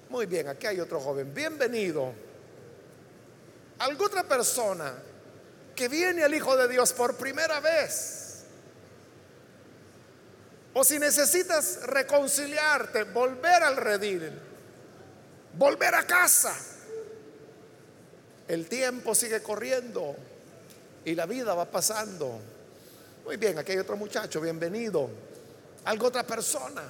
Muy 0.09 0.25
bien, 0.25 0.47
aquí 0.47 0.65
hay 0.65 0.79
otro 0.79 0.99
joven. 0.99 1.31
Bienvenido. 1.31 2.11
¿Alguna 3.77 4.07
otra 4.07 4.23
persona 4.23 4.95
que 5.75 5.87
viene 5.87 6.23
al 6.23 6.33
Hijo 6.33 6.57
de 6.57 6.67
Dios 6.67 6.91
por 6.91 7.15
primera 7.17 7.59
vez? 7.59 8.45
O 10.73 10.83
si 10.83 10.97
necesitas 10.97 11.83
reconciliarte, 11.83 13.03
volver 13.03 13.61
al 13.61 13.77
redil, 13.77 14.31
volver 15.53 15.93
a 15.93 16.07
casa. 16.07 16.55
El 18.47 18.67
tiempo 18.67 19.13
sigue 19.13 19.43
corriendo 19.43 20.15
y 21.09 21.15
la 21.15 21.25
vida 21.25 21.55
va 21.55 21.65
pasando. 21.65 22.39
Muy 23.25 23.37
bien, 23.37 23.57
aquí 23.57 23.71
hay 23.71 23.79
otro 23.79 23.97
muchacho, 23.97 24.39
bienvenido. 24.39 25.09
Algo 25.85 26.05
otra 26.05 26.21
persona. 26.21 26.83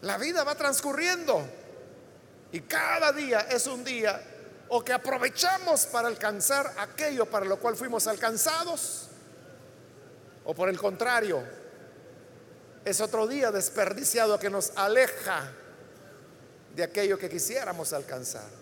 La 0.00 0.18
vida 0.18 0.42
va 0.42 0.56
transcurriendo 0.56 1.40
y 2.50 2.62
cada 2.62 3.12
día 3.12 3.42
es 3.42 3.68
un 3.68 3.84
día 3.84 4.20
o 4.68 4.82
que 4.82 4.92
aprovechamos 4.92 5.86
para 5.86 6.08
alcanzar 6.08 6.74
aquello 6.78 7.26
para 7.26 7.46
lo 7.46 7.60
cual 7.60 7.76
fuimos 7.76 8.08
alcanzados 8.08 9.06
o 10.44 10.54
por 10.54 10.68
el 10.68 10.78
contrario, 10.80 11.40
es 12.84 13.00
otro 13.00 13.28
día 13.28 13.52
desperdiciado 13.52 14.40
que 14.40 14.50
nos 14.50 14.72
aleja 14.74 15.52
de 16.74 16.82
aquello 16.82 17.16
que 17.16 17.28
quisiéramos 17.28 17.92
alcanzar. 17.92 18.61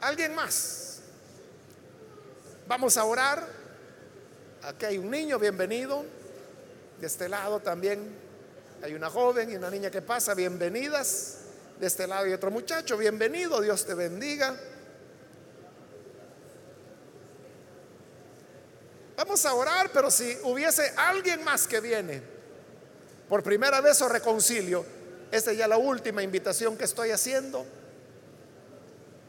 ¿Alguien 0.00 0.34
más? 0.34 1.00
Vamos 2.66 2.96
a 2.96 3.04
orar. 3.04 3.46
Aquí 4.62 4.86
hay 4.86 4.98
un 4.98 5.10
niño, 5.10 5.38
bienvenido. 5.38 6.04
De 7.00 7.06
este 7.06 7.28
lado 7.28 7.60
también 7.60 8.16
hay 8.82 8.94
una 8.94 9.10
joven 9.10 9.50
y 9.50 9.56
una 9.56 9.70
niña 9.70 9.90
que 9.90 10.00
pasa, 10.00 10.34
bienvenidas. 10.34 11.38
De 11.78 11.86
este 11.86 12.06
lado 12.06 12.24
hay 12.24 12.32
otro 12.32 12.50
muchacho, 12.50 12.96
bienvenido, 12.96 13.60
Dios 13.60 13.84
te 13.84 13.94
bendiga. 13.94 14.54
Vamos 19.16 19.44
a 19.44 19.52
orar, 19.52 19.90
pero 19.92 20.10
si 20.10 20.38
hubiese 20.44 20.94
alguien 20.96 21.44
más 21.44 21.66
que 21.66 21.80
viene 21.80 22.22
por 23.28 23.42
primera 23.42 23.80
vez 23.82 24.00
o 24.00 24.08
reconcilio, 24.08 24.84
esta 25.30 25.52
es 25.52 25.58
ya 25.58 25.68
la 25.68 25.76
última 25.76 26.22
invitación 26.22 26.76
que 26.76 26.84
estoy 26.84 27.10
haciendo. 27.10 27.66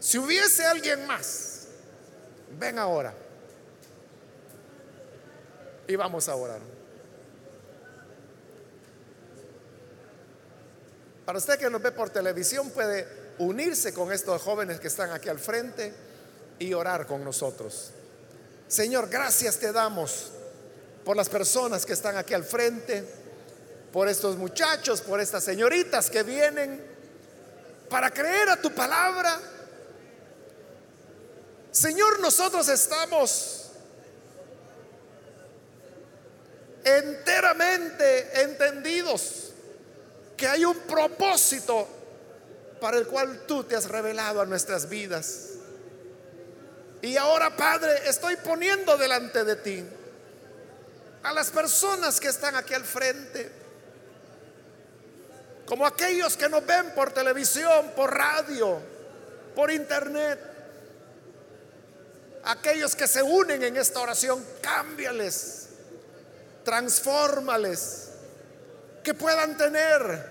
Si 0.01 0.17
hubiese 0.17 0.65
alguien 0.65 1.05
más, 1.05 1.67
ven 2.59 2.79
ahora. 2.79 3.13
Y 5.87 5.95
vamos 5.95 6.27
a 6.27 6.35
orar. 6.35 6.59
Para 11.23 11.37
usted 11.37 11.59
que 11.59 11.69
nos 11.69 11.83
ve 11.83 11.91
por 11.91 12.09
televisión 12.09 12.71
puede 12.71 13.07
unirse 13.37 13.93
con 13.93 14.11
estos 14.11 14.41
jóvenes 14.41 14.79
que 14.79 14.87
están 14.87 15.11
aquí 15.11 15.29
al 15.29 15.37
frente 15.37 15.93
y 16.57 16.73
orar 16.73 17.05
con 17.05 17.23
nosotros. 17.23 17.91
Señor, 18.67 19.07
gracias 19.07 19.59
te 19.59 19.71
damos 19.71 20.31
por 21.05 21.15
las 21.15 21.29
personas 21.29 21.85
que 21.85 21.93
están 21.93 22.17
aquí 22.17 22.33
al 22.33 22.43
frente, 22.43 23.05
por 23.93 24.07
estos 24.07 24.35
muchachos, 24.35 25.01
por 25.01 25.21
estas 25.21 25.43
señoritas 25.43 26.09
que 26.09 26.23
vienen 26.23 26.83
para 27.87 28.09
creer 28.09 28.49
a 28.49 28.59
tu 28.59 28.71
palabra 28.71 29.39
Señor, 31.71 32.19
nosotros 32.19 32.67
estamos 32.67 33.71
enteramente 36.83 38.41
entendidos 38.41 39.51
que 40.35 40.47
hay 40.47 40.65
un 40.65 40.77
propósito 40.79 41.87
para 42.81 42.97
el 42.97 43.07
cual 43.07 43.45
tú 43.47 43.63
te 43.63 43.77
has 43.77 43.87
revelado 43.87 44.41
a 44.41 44.45
nuestras 44.45 44.89
vidas. 44.89 45.51
Y 47.01 47.15
ahora, 47.15 47.55
Padre, 47.55 48.09
estoy 48.09 48.35
poniendo 48.35 48.97
delante 48.97 49.45
de 49.45 49.55
ti 49.55 49.85
a 51.23 51.31
las 51.31 51.51
personas 51.51 52.19
que 52.19 52.27
están 52.27 52.55
aquí 52.55 52.73
al 52.73 52.83
frente, 52.83 53.49
como 55.65 55.85
aquellos 55.85 56.35
que 56.35 56.49
nos 56.49 56.65
ven 56.65 56.93
por 56.93 57.13
televisión, 57.13 57.91
por 57.95 58.13
radio, 58.13 58.79
por 59.55 59.71
internet 59.71 60.50
aquellos 62.43 62.95
que 62.95 63.07
se 63.07 63.21
unen 63.21 63.63
en 63.63 63.77
esta 63.77 63.99
oración, 63.99 64.43
cámbiales, 64.61 65.67
transfórmales, 66.63 68.09
que 69.03 69.13
puedan 69.13 69.57
tener 69.57 70.29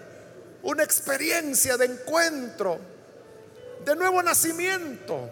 una 0.63 0.83
experiencia 0.83 1.77
de 1.77 1.87
encuentro, 1.87 2.79
de 3.85 3.97
nuevo 3.97 4.23
nacimiento. 4.23 5.31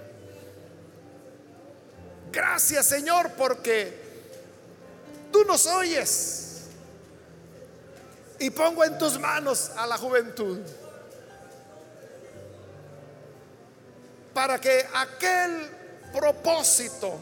Gracias 2.33 2.87
Señor 2.87 3.33
porque 3.37 4.09
tú 5.33 5.45
nos 5.45 5.66
oyes 5.66 6.62
y 8.39 8.51
pongo 8.51 8.85
en 8.85 8.99
tus 8.99 9.18
manos 9.18 9.70
a 9.76 9.87
la 9.87 9.97
juventud 9.97 10.61
para 14.33 14.61
que 14.61 14.87
aquel 14.95 15.78
propósito 16.13 17.19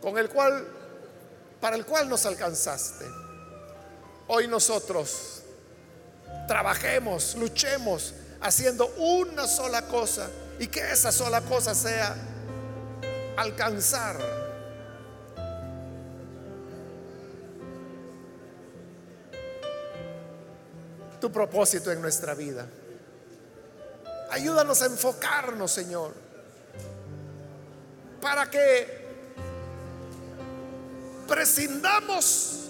con 0.00 0.18
el 0.18 0.28
cual 0.28 0.66
para 1.60 1.76
el 1.76 1.86
cual 1.86 2.08
nos 2.08 2.26
alcanzaste. 2.26 3.04
Hoy 4.28 4.48
nosotros 4.48 5.42
trabajemos, 6.46 7.34
luchemos 7.36 8.14
haciendo 8.40 8.86
una 8.96 9.46
sola 9.46 9.82
cosa 9.82 10.28
y 10.58 10.66
que 10.68 10.80
esa 10.80 11.10
sola 11.10 11.40
cosa 11.40 11.74
sea 11.74 12.14
alcanzar 13.36 14.18
tu 21.20 21.32
propósito 21.32 21.90
en 21.90 22.00
nuestra 22.00 22.34
vida. 22.34 22.66
Ayúdanos 24.30 24.82
a 24.82 24.86
enfocarnos, 24.86 25.70
Señor 25.70 26.25
para 28.26 28.50
que 28.50 29.06
prescindamos 31.28 32.66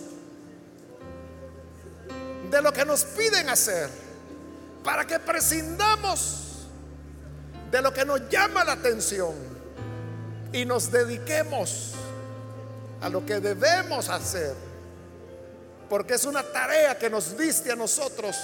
de 2.51 2.61
lo 2.61 2.71
que 2.71 2.85
nos 2.85 3.05
piden 3.05 3.49
hacer, 3.49 3.89
para 4.85 5.07
que 5.07 5.19
prescindamos 5.19 6.67
de 7.71 7.81
lo 7.81 7.91
que 7.91 8.05
nos 8.05 8.29
llama 8.29 8.65
la 8.65 8.73
atención 8.73 9.33
y 10.53 10.67
nos 10.67 10.93
dediquemos 10.93 11.95
a 13.01 13.09
lo 13.09 13.25
que 13.25 13.41
debemos 13.41 14.11
hacer, 14.11 14.55
porque 15.89 16.17
es 16.17 16.27
una 16.27 16.43
tarea 16.43 16.99
que 16.99 17.09
nos 17.09 17.35
diste 17.39 17.73
a 17.73 17.77
nosotros 17.77 18.37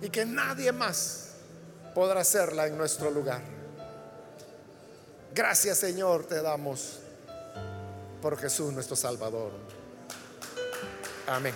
y 0.00 0.08
que 0.08 0.24
nadie 0.24 0.72
más 0.72 1.32
podrá 1.94 2.22
hacerla 2.22 2.66
en 2.66 2.78
nuestro 2.78 3.10
lugar. 3.10 3.53
Gracias 5.34 5.78
Señor 5.78 6.24
te 6.26 6.40
damos 6.40 7.00
por 8.22 8.38
Jesús 8.38 8.72
nuestro 8.72 8.94
Salvador. 8.94 9.50
Amén. 11.26 11.54